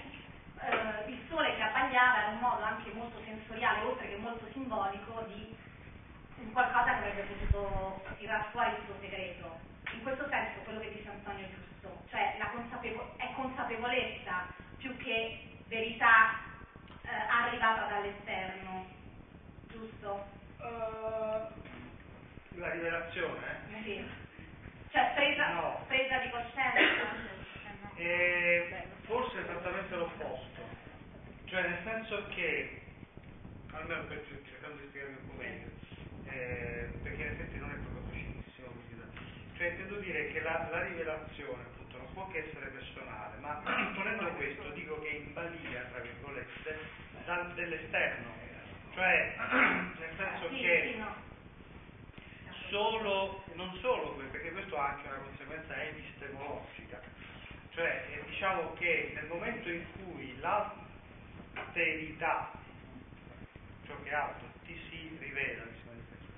eh, 0.60 1.10
il 1.10 1.18
sole 1.28 1.54
che 1.56 1.62
abbagliava 1.62 2.18
era 2.18 2.28
un 2.28 2.38
modo 2.38 2.62
anche 2.62 2.90
molto 2.92 3.20
sensoriale, 3.24 3.84
oltre 3.84 4.08
che 4.08 4.16
molto 4.16 4.46
simbolico, 4.52 5.22
di 5.28 5.56
un 6.38 6.52
qualcosa 6.52 6.84
che 6.84 6.98
avrebbe 6.98 7.22
potuto 7.22 8.02
tirar 8.18 8.44
fuori 8.50 8.70
il 8.70 8.82
suo 8.86 8.94
segreto. 9.00 9.58
In 9.92 10.02
questo 10.02 10.28
senso 10.28 10.60
quello 10.64 10.80
che 10.80 10.92
dice 10.92 11.08
Antonio 11.10 11.44
è 11.46 11.48
giusto, 11.50 12.02
cioè 12.10 12.34
la 12.38 12.46
consapevo- 12.46 13.14
è 13.16 13.28
consapevolezza 13.34 14.46
più 14.78 14.96
che 14.96 15.58
verità 15.68 16.34
eh, 17.04 17.10
arrivata 17.30 17.86
dall'esterno, 17.86 18.86
giusto? 19.70 20.40
Eh, 20.72 21.50
la 22.58 22.70
rivelazione 22.70 23.60
Sì. 23.84 24.08
Cioè 24.90 25.12
presa, 25.14 25.48
No. 25.54 25.84
presa 25.88 26.18
di 26.18 26.30
coscienza. 26.30 26.80
è 27.96 28.86
forse 29.06 29.40
esattamente 29.40 29.94
l'opposto, 29.96 30.68
cioè 31.46 31.62
nel 31.62 31.82
senso 31.84 32.28
che, 32.28 32.82
almeno 33.72 34.04
per 34.04 34.24
cercando 34.48 34.80
di 34.80 34.88
spiegarmi 34.88 35.16
un 35.16 35.26
po' 35.26 35.32
meglio, 35.34 35.68
eh, 36.26 36.98
perché 37.02 37.22
in 37.22 37.28
effetti 37.28 37.58
non 37.58 37.70
è 37.70 37.74
proprio 37.76 38.02
facilissimo 38.04 38.42
cioè 39.56 39.70
intendo 39.70 40.00
dire 40.00 40.32
che 40.32 40.40
la, 40.40 40.66
la 40.70 40.82
rivelazione 40.82 41.62
appunto 41.62 41.96
non 41.98 42.12
può 42.14 42.28
che 42.30 42.38
essere 42.48 42.66
personale, 42.66 43.36
ma 43.38 43.62
ponendo 43.94 44.32
questo 44.32 44.70
dico 44.70 45.00
che 45.00 45.08
è 45.08 45.12
in 45.12 45.32
balia, 45.32 45.82
tra 45.92 46.00
virgolette, 46.00 46.78
dal- 47.24 47.54
dell'esterno, 47.54 48.34
cioè 48.94 49.34
nel 49.98 50.14
senso 50.16 50.48
che 50.50 50.96
solo, 52.68 53.42
non 53.54 53.74
solo 53.80 54.14
perché 54.30 54.50
questo 54.52 54.76
ha 54.78 54.88
anche 54.88 55.06
una 55.08 55.16
conseguenza 55.18 55.74
epistemologica, 55.82 57.00
cioè 57.74 58.04
eh, 58.10 58.22
diciamo 58.28 58.72
che 58.74 59.12
nel 59.14 59.26
momento 59.26 59.68
in 59.70 59.84
cui 59.92 60.38
l'alterità, 60.40 62.50
ciò 63.86 63.94
che 64.02 64.10
è 64.10 64.14
altro, 64.14 64.46
ti 64.64 64.74
si 64.88 65.16
rivela, 65.20 65.62
si 65.64 65.82
manifesta. 65.86 66.30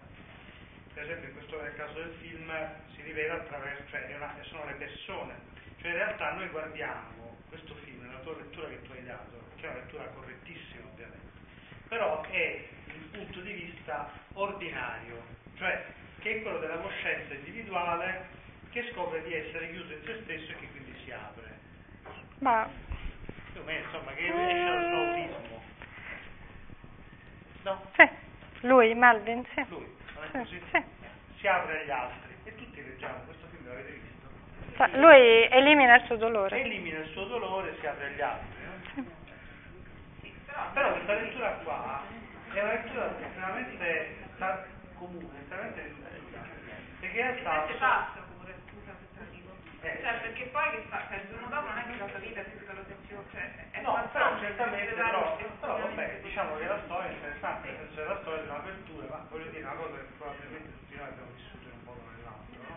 per 0.95 1.05
esempio 1.05 1.29
in 1.29 1.35
questo 1.35 1.61
nel 1.62 1.75
caso 1.77 1.93
del 1.95 2.14
film 2.21 2.51
si 2.95 3.03
rivela 3.03 3.35
attraverso, 3.35 3.83
cioè 3.90 4.14
una- 4.17 4.35
sono 4.43 4.64
le 4.67 4.75
persone, 4.75 5.35
cioè 5.81 5.90
in 5.90 5.97
realtà 5.97 6.33
noi 6.33 6.49
guardiamo 6.49 7.37
questo 7.49 7.75
film, 7.85 8.05
nella 8.07 8.19
tua 8.21 8.37
lettura 8.37 8.69
che 8.69 8.83
tu 8.83 8.93
hai 8.93 9.05
dato, 9.05 9.43
che 9.57 9.67
è 9.67 9.71
una 9.71 9.79
lettura 9.81 10.05
correttissima 10.07 10.87
però 11.95 12.23
è 12.23 12.61
il 12.87 13.09
punto 13.13 13.41
di 13.41 13.53
vista 13.53 14.11
ordinario, 14.33 15.23
cioè 15.57 15.85
che 16.19 16.39
è 16.39 16.43
quello 16.43 16.59
della 16.59 16.79
coscienza 16.79 17.35
individuale 17.35 18.27
che 18.71 18.91
scopre 18.93 19.23
di 19.23 19.33
essere 19.33 19.71
chiuso 19.71 19.93
in 19.93 20.01
se 20.05 20.21
stesso 20.25 20.51
e 20.51 20.57
che 20.59 20.69
quindi 20.73 20.93
si 21.05 21.13
apre. 21.13 21.53
Ma 22.39 22.69
Più 23.53 23.61
o 23.61 23.65
meno, 23.65 23.85
insomma, 23.85 24.13
che 24.15 24.27
esce 24.27 24.65
dal 24.65 24.85
suo 24.89 24.97
autismo. 24.97 25.63
No? 27.63 27.91
sì, 27.95 28.09
lui, 28.67 28.95
Malvin, 28.95 29.47
sì. 29.55 29.65
Lui, 29.69 29.87
non 30.15 30.25
è 30.25 30.27
Sì, 30.33 30.39
così? 30.39 30.63
sì. 30.73 30.83
Si 31.39 31.47
apre 31.47 31.81
agli 31.83 31.91
altri. 31.91 32.35
E 32.43 32.55
tutti 32.57 32.83
leggiamo, 32.85 33.19
questo 33.27 33.47
film 33.53 33.69
l'avete 33.69 33.93
visto? 33.93 34.99
Lui 34.99 35.49
elimina 35.49 35.95
il 35.95 36.05
suo 36.07 36.17
dolore. 36.17 36.61
Elimina 36.61 36.99
il 36.99 37.09
suo 37.11 37.25
dolore 37.27 37.71
e 37.71 37.79
si 37.79 37.87
apre 37.87 38.07
agli 38.07 38.21
altri. 38.21 38.54
No? 40.55 40.62
Sì, 40.62 40.73
però, 40.73 40.93
questa 40.93 41.14
lettura 41.14 41.49
qua 41.62 42.03
è 42.53 42.62
una 42.62 42.73
lettura 42.73 43.11
estremamente 43.21 44.17
comune, 44.95 45.38
estremamente 45.40 45.83
diffusa. 45.83 46.38
Perché 47.01 47.19
in 47.19 47.27
realtà... 47.27 47.67
Sente 47.67 47.79
pazzo 47.79 48.21
pure, 48.38 48.55
scusa 48.71 48.93
se 49.14 49.31
dico. 49.31 49.51
Eh. 49.83 49.99
Cioè, 50.01 50.21
perché 50.21 50.45
poi 50.47 50.71
che 50.71 50.81
fa? 50.88 51.03
Cioè, 51.09 51.17
il 51.19 51.29
giorno 51.29 51.49
dopo 51.49 51.67
non 51.69 51.79
è 51.79 51.85
che 51.85 51.99
la 51.99 52.09
sua 52.09 52.19
vita 52.19 52.40
è 52.40 52.51
tutta 52.51 52.73
la 52.73 52.85
sezione, 52.87 53.25
cioè 53.33 53.69
è 53.71 53.81
No, 53.85 54.09
però 54.12 54.38
certamente, 54.38 54.95
però, 54.95 55.37
però 55.61 55.79
vabbè, 55.79 56.21
diciamo 56.23 56.57
che 56.57 56.67
la 56.67 56.81
storia 56.85 57.11
è 57.11 57.12
interessante, 57.12 57.69
nel 57.69 57.79
senso 57.93 58.01
che 58.01 58.09
la 58.09 58.21
storia 58.21 58.40
è 58.40 58.45
un'apertura, 58.49 59.07
ma 59.09 59.27
voglio 59.29 59.51
dire 59.51 59.62
una 59.64 59.75
cosa 59.75 59.97
che 59.97 60.07
probabilmente 60.17 60.73
tutti 60.73 60.97
noi 60.97 61.07
abbiamo 61.07 61.31
vissuto 61.37 61.69
in 61.69 61.75
un 61.75 61.85
modo 61.85 62.01
o 62.01 62.11
nell'altro, 62.17 62.62
no? 62.64 62.77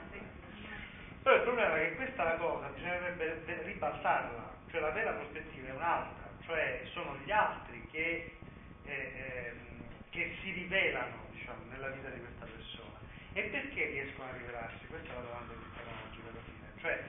Però 1.23 1.35
il 1.35 1.41
problema 1.43 1.75
è 1.77 1.79
che 1.79 1.95
questa 1.95 2.35
cosa 2.35 2.67
bisognerebbe 2.67 3.63
ribaltarla, 3.63 4.51
cioè 4.69 4.81
la 4.81 4.91
vera 4.91 5.11
prospettiva 5.11 5.67
è 5.69 5.75
un'altra, 5.75 6.26
cioè 6.47 6.81
sono 6.93 7.15
gli 7.23 7.31
altri 7.31 7.85
che, 7.91 8.39
eh, 8.85 9.51
ehm, 9.51 9.83
che 10.09 10.35
si 10.41 10.51
rivelano 10.51 11.27
diciamo, 11.31 11.63
nella 11.69 11.89
vita 11.89 12.09
di 12.09 12.19
questa 12.19 12.45
persona. 12.45 12.97
E 13.33 13.41
perché 13.43 13.85
riescono 13.85 14.29
a 14.29 14.33
rivelarsi? 14.33 14.87
Questa 14.87 15.11
è 15.11 15.15
la 15.15 15.21
domanda 15.21 15.53
epistemologica 15.53 16.29
alla 16.31 16.41
fine. 16.47 16.65
Cioè, 16.81 17.03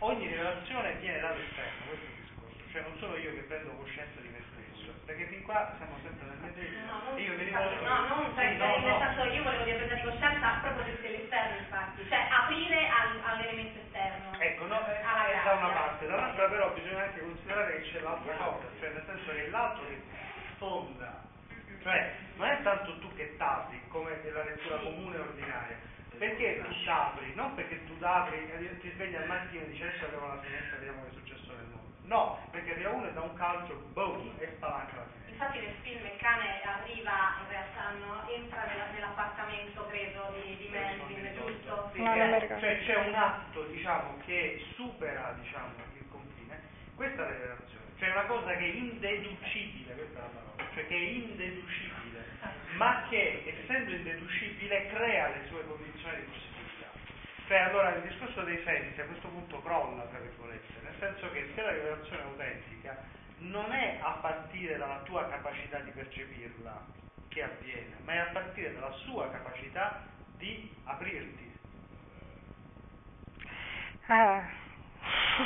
ogni 0.00 0.26
rivelazione 0.26 0.94
viene 1.00 1.20
dall'esterno, 1.20 1.84
questo 1.86 2.04
è 2.04 2.08
il 2.08 2.18
discorso, 2.24 2.60
cioè 2.72 2.82
non 2.82 2.96
sono 2.98 3.16
io 3.16 3.34
che 3.34 3.42
prendo 3.46 3.70
coscienza 3.76 4.20
di 4.20 4.28
me 4.28 4.40
stesso, 4.52 4.94
perché 5.04 5.26
fin 5.26 5.42
qua 5.42 5.74
siamo 5.76 5.96
sempre 6.02 6.26
nel 6.26 6.40
medesimo. 6.40 6.86
No, 6.86 7.02
non, 7.04 7.20
io 7.20 7.32
mi 7.36 7.44
rivolgo... 7.44 7.84
no, 7.84 8.06
non 8.08 8.24
sì, 8.30 8.34
perché, 8.34 8.56
no, 8.56 8.78
nel 8.78 8.90
no. 8.90 8.98
senso 8.98 9.24
io 9.24 9.42
volevo 9.42 9.64
dire 9.64 9.76
presa 9.76 9.94
di 9.94 10.02
coscienza 10.02 10.46
proprio 10.62 10.94
dell'esterno 11.00 11.56
infatti, 11.58 12.08
cioè 12.08 12.26
aprire 12.30 12.88
al- 12.88 13.20
all'elemento 13.24 13.78
esterno. 13.78 13.89
Ecco, 14.42 14.64
no, 14.64 14.80
eh, 14.88 14.92
eh, 14.96 15.44
da 15.44 15.52
una 15.52 15.68
parte, 15.68 16.06
dall'altra 16.06 16.48
però 16.48 16.72
bisogna 16.72 17.02
anche 17.02 17.20
considerare 17.20 17.76
che 17.76 17.90
c'è 17.90 18.00
l'altra 18.00 18.34
cosa, 18.36 18.64
cioè 18.78 18.88
nel 18.88 19.02
senso 19.04 19.32
che 19.32 19.50
l'altro 19.50 19.84
che 19.84 20.00
sfonda, 20.54 21.22
cioè 21.82 22.14
non 22.36 22.48
è 22.48 22.62
tanto 22.62 22.98
tu 23.00 23.14
che 23.16 23.36
t'apri 23.36 23.78
come 23.88 24.18
nella 24.24 24.44
lettura 24.44 24.78
comune 24.78 25.16
e 25.16 25.20
ordinaria, 25.20 25.76
perché 26.16 26.62
tu 26.62 26.84
t'apri, 26.84 27.34
non 27.34 27.54
perché 27.54 27.84
tu 27.84 27.98
t'apri 27.98 28.50
e 28.50 28.78
ti 28.78 28.90
svegli 28.92 29.14
al 29.14 29.26
mattino 29.26 29.62
e 29.62 29.68
dici 29.68 29.82
adesso 29.82 30.04
apriamo 30.06 30.26
la 30.28 30.40
finestra 30.40 30.76
vediamo 30.78 31.02
che 31.02 31.08
è 31.08 31.12
successo 31.12 31.52
nel 31.56 31.66
mondo, 31.66 31.92
no, 32.04 32.48
perché 32.50 32.72
arriva 32.72 32.90
uno 32.92 33.08
e 33.08 33.12
da 33.12 33.20
un 33.20 33.34
calcio, 33.34 33.74
boom, 33.92 34.36
e 34.38 34.52
spalanca 34.56 34.96
la 34.96 35.04
finestra. 35.04 35.19
Infatti 35.40 35.58
nel 35.64 35.74
film 35.80 36.04
il 36.04 36.18
cane 36.18 36.60
arriva, 36.64 37.40
in 37.40 37.48
realtà 37.48 37.96
no, 37.96 38.28
entra 38.28 38.62
nella- 38.66 38.92
nell'appartamento 38.92 39.86
credo 39.86 40.36
di, 40.36 40.54
di 40.58 40.68
Melvin, 40.68 41.32
giusto? 41.32 41.90
Sì, 41.94 42.02
ricordo. 42.02 42.60
cioè 42.60 42.78
c'è 42.84 42.96
un 42.96 43.14
atto 43.14 43.62
diciamo, 43.72 44.18
che 44.26 44.62
supera 44.74 45.34
diciamo, 45.40 45.72
il 45.96 46.04
confine, 46.10 46.60
questa 46.94 47.22
è 47.22 47.24
la 47.24 47.32
rivelazione, 47.32 47.84
cioè 47.98 48.10
una 48.10 48.24
cosa 48.24 48.50
che 48.52 48.64
è 48.66 48.68
indeducibile, 48.68 49.94
questa 49.94 50.18
è 50.18 50.20
la 50.20 50.28
parola, 50.28 50.70
cioè 50.74 50.86
che 50.86 50.94
è 50.94 51.08
indeducibile, 51.08 52.24
ma 52.76 53.06
che 53.08 53.42
essendo 53.46 53.92
indeducibile 53.92 54.88
crea 54.88 55.28
le 55.28 55.46
sue 55.48 55.66
condizioni 55.66 56.16
di 56.16 56.22
possibilità. 56.36 56.88
Cioè 57.46 57.58
allora 57.60 57.94
il 57.94 58.02
discorso 58.02 58.42
dei 58.42 58.60
sensi 58.62 59.00
a 59.00 59.06
questo 59.06 59.28
punto 59.28 59.62
crolla, 59.62 60.02
tra 60.02 60.18
virgolette, 60.18 60.80
nel 60.82 60.96
senso 60.98 61.30
che 61.32 61.50
se 61.54 61.62
la 61.62 61.70
rivelazione 61.72 62.18
è 62.20 62.24
autentica 62.26 63.18
non 63.40 63.72
è 63.72 63.98
a 64.02 64.10
partire 64.20 64.76
dalla 64.76 65.00
tua 65.04 65.28
capacità 65.28 65.78
di 65.80 65.90
percepirla 65.90 66.84
che 67.28 67.42
avviene, 67.42 67.96
ma 68.04 68.12
è 68.12 68.18
a 68.18 68.30
partire 68.32 68.74
dalla 68.74 68.92
sua 69.04 69.30
capacità 69.30 70.02
di 70.36 70.70
aprirti. 70.84 71.48
Eh. 74.08 74.40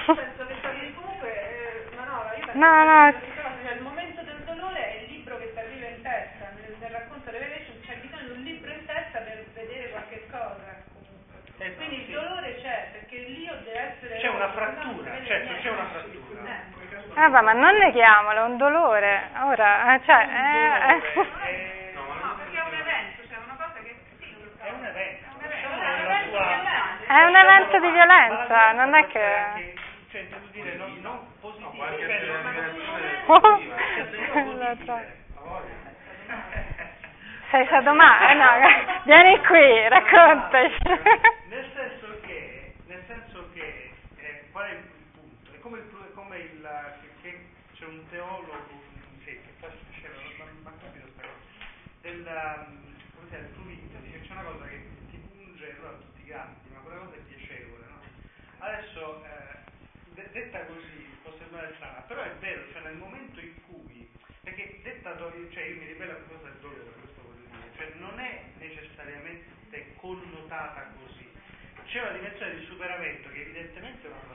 Penso 0.06 0.46
che 0.46 0.54
parli 0.62 0.94
comunque, 0.94 1.30
eh, 1.30 1.94
Manola, 1.96 2.34
io 2.34 2.44
penso 2.46 2.58
No, 2.58 3.10
che 3.12 3.42
no. 3.42 3.62
cioè, 3.62 3.74
il 3.74 3.82
momento 3.82 4.22
del 4.22 4.42
dolore 4.44 4.92
è 4.92 5.02
il 5.02 5.10
libro 5.12 5.38
che 5.38 5.52
ti 5.52 5.58
arriva 5.58 5.86
in 5.88 6.02
testa, 6.02 6.50
nel, 6.60 6.74
nel 6.80 6.90
racconto 6.90 7.30
Revelation 7.30 7.80
c'è 7.84 7.96
bisogno 7.98 8.24
di 8.24 8.30
un 8.38 8.42
libro 8.42 8.72
in 8.72 8.84
testa 8.86 9.18
per 9.20 9.44
vedere 9.52 9.90
qualche 9.90 10.26
cosa. 10.30 10.82
comunque. 10.92 11.42
Esatto, 11.56 11.74
Quindi 11.76 11.96
il 12.00 12.06
sì. 12.06 12.12
dolore 12.12 12.54
c'è, 12.60 12.88
perché 12.92 13.18
l'io 13.18 13.54
deve 13.62 13.78
essere... 13.78 14.18
C'è 14.18 14.28
una 14.28 14.46
no, 14.46 14.52
frattura, 14.52 15.24
certo, 15.24 15.52
c'è 15.60 15.70
una 15.70 15.86
frattura. 15.86 16.40
Eh. 16.44 16.73
Vabbè, 17.14 17.40
ma 17.42 17.52
non 17.52 17.76
neghiamolo, 17.76 18.40
è 18.40 18.44
un 18.44 18.56
dolore. 18.56 19.30
Ora, 19.44 19.94
eh, 19.94 20.00
cioè, 20.04 20.26
eh, 20.28 20.94
Eh, 21.46 21.92
No, 21.94 22.02
no, 22.02 22.34
perché 22.36 22.58
è 22.58 22.62
un 22.66 22.74
evento, 22.74 23.22
cioè 23.28 23.38
una 23.44 23.54
cosa 23.56 23.78
che 23.82 23.94
sì, 24.18 24.34
è 24.60 24.70
un 24.70 24.84
evento. 24.84 25.24
È 25.24 25.34
un 25.36 25.44
evento, 25.44 25.68
è 25.68 25.74
un 25.74 26.00
evento. 26.04 26.38
È 27.06 27.24
un 27.24 27.36
evento 27.36 27.78
di 27.78 27.90
violenza, 27.90 28.46
Ma 28.48 28.72
la 28.72 28.72
non 28.72 28.94
è 28.94 29.06
violenza 29.06 29.12
che- 29.12 29.34
anche- 29.36 29.74
Cioè, 30.10 30.20
intendo 30.22 30.46
dire, 30.50 30.74
non, 30.76 30.98
non 31.02 31.26
positivo. 31.40 31.86
cioè, 31.86 31.94
essere 31.94 32.26
non- 32.26 32.40
una 32.40 32.42
ma- 32.42 32.60
dimensione 32.60 33.22
Oh, 33.26 33.40
positiva. 33.40 33.76
Cioè, 33.76 34.06
se 34.10 34.16
io 34.16 34.56
la 34.58 34.74
positivo- 34.74 34.84
tra- 34.84 34.94
A 34.94 35.40
voglia. 35.44 35.82
sei 37.50 37.66
sadomà, 37.68 38.30
eh, 38.30 38.34
no, 38.34 38.50
vieni 39.04 39.40
qui, 39.44 39.88
raccontaci. 39.88 40.78
Nel 41.48 41.70
senso 41.74 42.20
che, 42.26 42.74
nel 42.86 43.02
senso 43.06 43.48
che 43.54 43.92
eh, 44.18 44.44
qual 44.52 44.64
è 44.66 44.70
il 44.70 44.82
punto? 45.14 45.52
È 45.54 45.60
come 45.60 45.78
il, 45.78 45.84
è 45.84 46.14
come 46.14 46.36
il 46.38 46.68
c'è 47.84 47.90
un 47.90 48.08
teologo 48.08 48.80
sì, 49.24 49.38
scena, 49.92 50.16
non 50.16 50.32
non- 50.38 50.62
non 50.62 50.72
ho 50.72 50.76
capito 50.80 51.06
sta 51.12 51.22
cosa. 51.28 51.44
Del, 52.00 52.24
um, 52.24 52.96
come 53.14 53.28
si 53.28 53.34
il 53.36 53.48
fluido, 53.54 53.98
dice 54.00 54.20
c'è 54.22 54.32
una 54.32 54.42
cosa 54.42 54.64
che 54.68 54.88
ti 55.10 55.18
punge, 55.18 55.76
allora 55.76 55.96
tutti 56.00 56.24
canti, 56.24 56.68
ma 56.70 56.80
quella 56.80 57.04
cosa 57.04 57.16
è 57.16 57.18
piacevole, 57.28 57.84
no? 57.88 58.00
Adesso 58.58 59.24
eh, 59.24 59.56
de- 60.14 60.30
detta 60.32 60.64
così 60.64 61.12
può 61.22 61.36
sembrare 61.36 61.74
strana, 61.76 62.00
però 62.08 62.22
è 62.22 62.32
vero, 62.40 62.72
cioè 62.72 62.82
nel 62.82 62.96
momento 62.96 63.40
in 63.40 63.52
cui 63.66 64.08
perché 64.42 64.80
detta 64.82 65.16
cioè 65.52 65.64
io 65.64 65.76
mi 65.76 65.86
ribello 65.86 66.12
a 66.12 66.20
cosa 66.28 66.48
del 66.48 66.60
dolore, 66.60 66.90
questo 67.00 67.22
voglio 67.22 67.44
dire, 67.48 67.68
cioè 67.76 67.92
non 67.98 68.18
è 68.18 68.44
necessariamente 68.58 69.92
connotata 69.96 70.88
così. 71.00 71.28
C'è 71.84 72.00
una 72.00 72.12
dimensione 72.12 72.56
di 72.58 72.64
superamento 72.64 73.28
che 73.30 73.40
evidentemente 73.42 74.06
è 74.06 74.10
una 74.10 74.34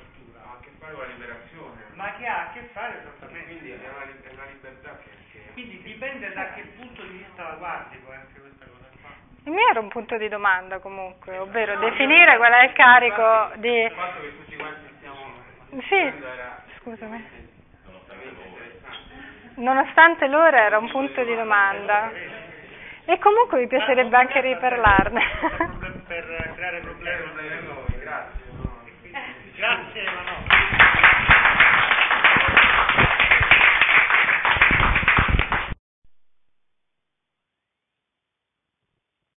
Ha 0.49 0.53
a 0.53 0.59
che 0.61 0.69
fare 0.79 0.93
con 0.93 1.01
la 1.05 1.09
liberazione. 1.13 1.77
ma 1.93 2.13
che 2.17 2.25
ha 2.25 2.41
a 2.41 2.51
che 2.53 2.61
fare 2.73 2.93
E 2.95 2.97
esattamente. 2.99 3.45
quindi 3.45 3.71
è 3.71 3.75
una, 3.75 4.03
è 4.03 4.33
una 4.33 4.45
libertà 4.51 4.97
che, 5.03 5.09
che 5.31 5.51
Quindi 5.53 5.81
dipende 5.83 6.33
da 6.33 6.53
che 6.53 6.61
punto 6.75 7.01
di 7.03 7.17
vista 7.17 7.43
la 7.43 7.55
guardi 7.55 7.97
poi 7.97 8.15
anche 8.15 8.39
questa 8.39 8.65
cosa 8.65 8.85
qua. 9.01 9.09
Il 9.45 9.51
mio 9.51 9.69
era 9.69 9.79
un 9.79 9.89
punto 9.89 10.17
di 10.17 10.27
domanda 10.27 10.79
comunque, 10.79 11.37
ovvero 11.37 11.77
definire 11.77 12.37
qual 12.37 12.51
è 12.53 12.63
il 12.65 12.73
carico 12.73 13.51
di... 13.55 13.69
il 13.69 13.91
fatto 13.91 14.21
che 14.21 14.37
tutti 14.37 14.55
quanti 14.55 14.93
stiamo 14.97 15.81
Sì, 15.87 15.95
era 15.95 16.63
scusami. 16.81 17.47
Nonostante 19.55 20.27
l'ora 20.27 20.63
era 20.65 20.77
un 20.77 20.89
punto 20.89 21.23
di 21.23 21.35
domanda. 21.35 22.11
E 23.05 23.17
comunque 23.19 23.59
mi 23.59 23.67
piacerebbe 23.67 24.15
anche 24.15 24.39
riparlarne. 24.39 25.21
Per 26.07 26.51
creare 26.55 26.79
problemi. 26.79 27.21
Problemi 27.23 27.53
a 27.53 27.61
noi, 27.61 27.88
grazie. 29.59 30.03
no. 30.03 30.48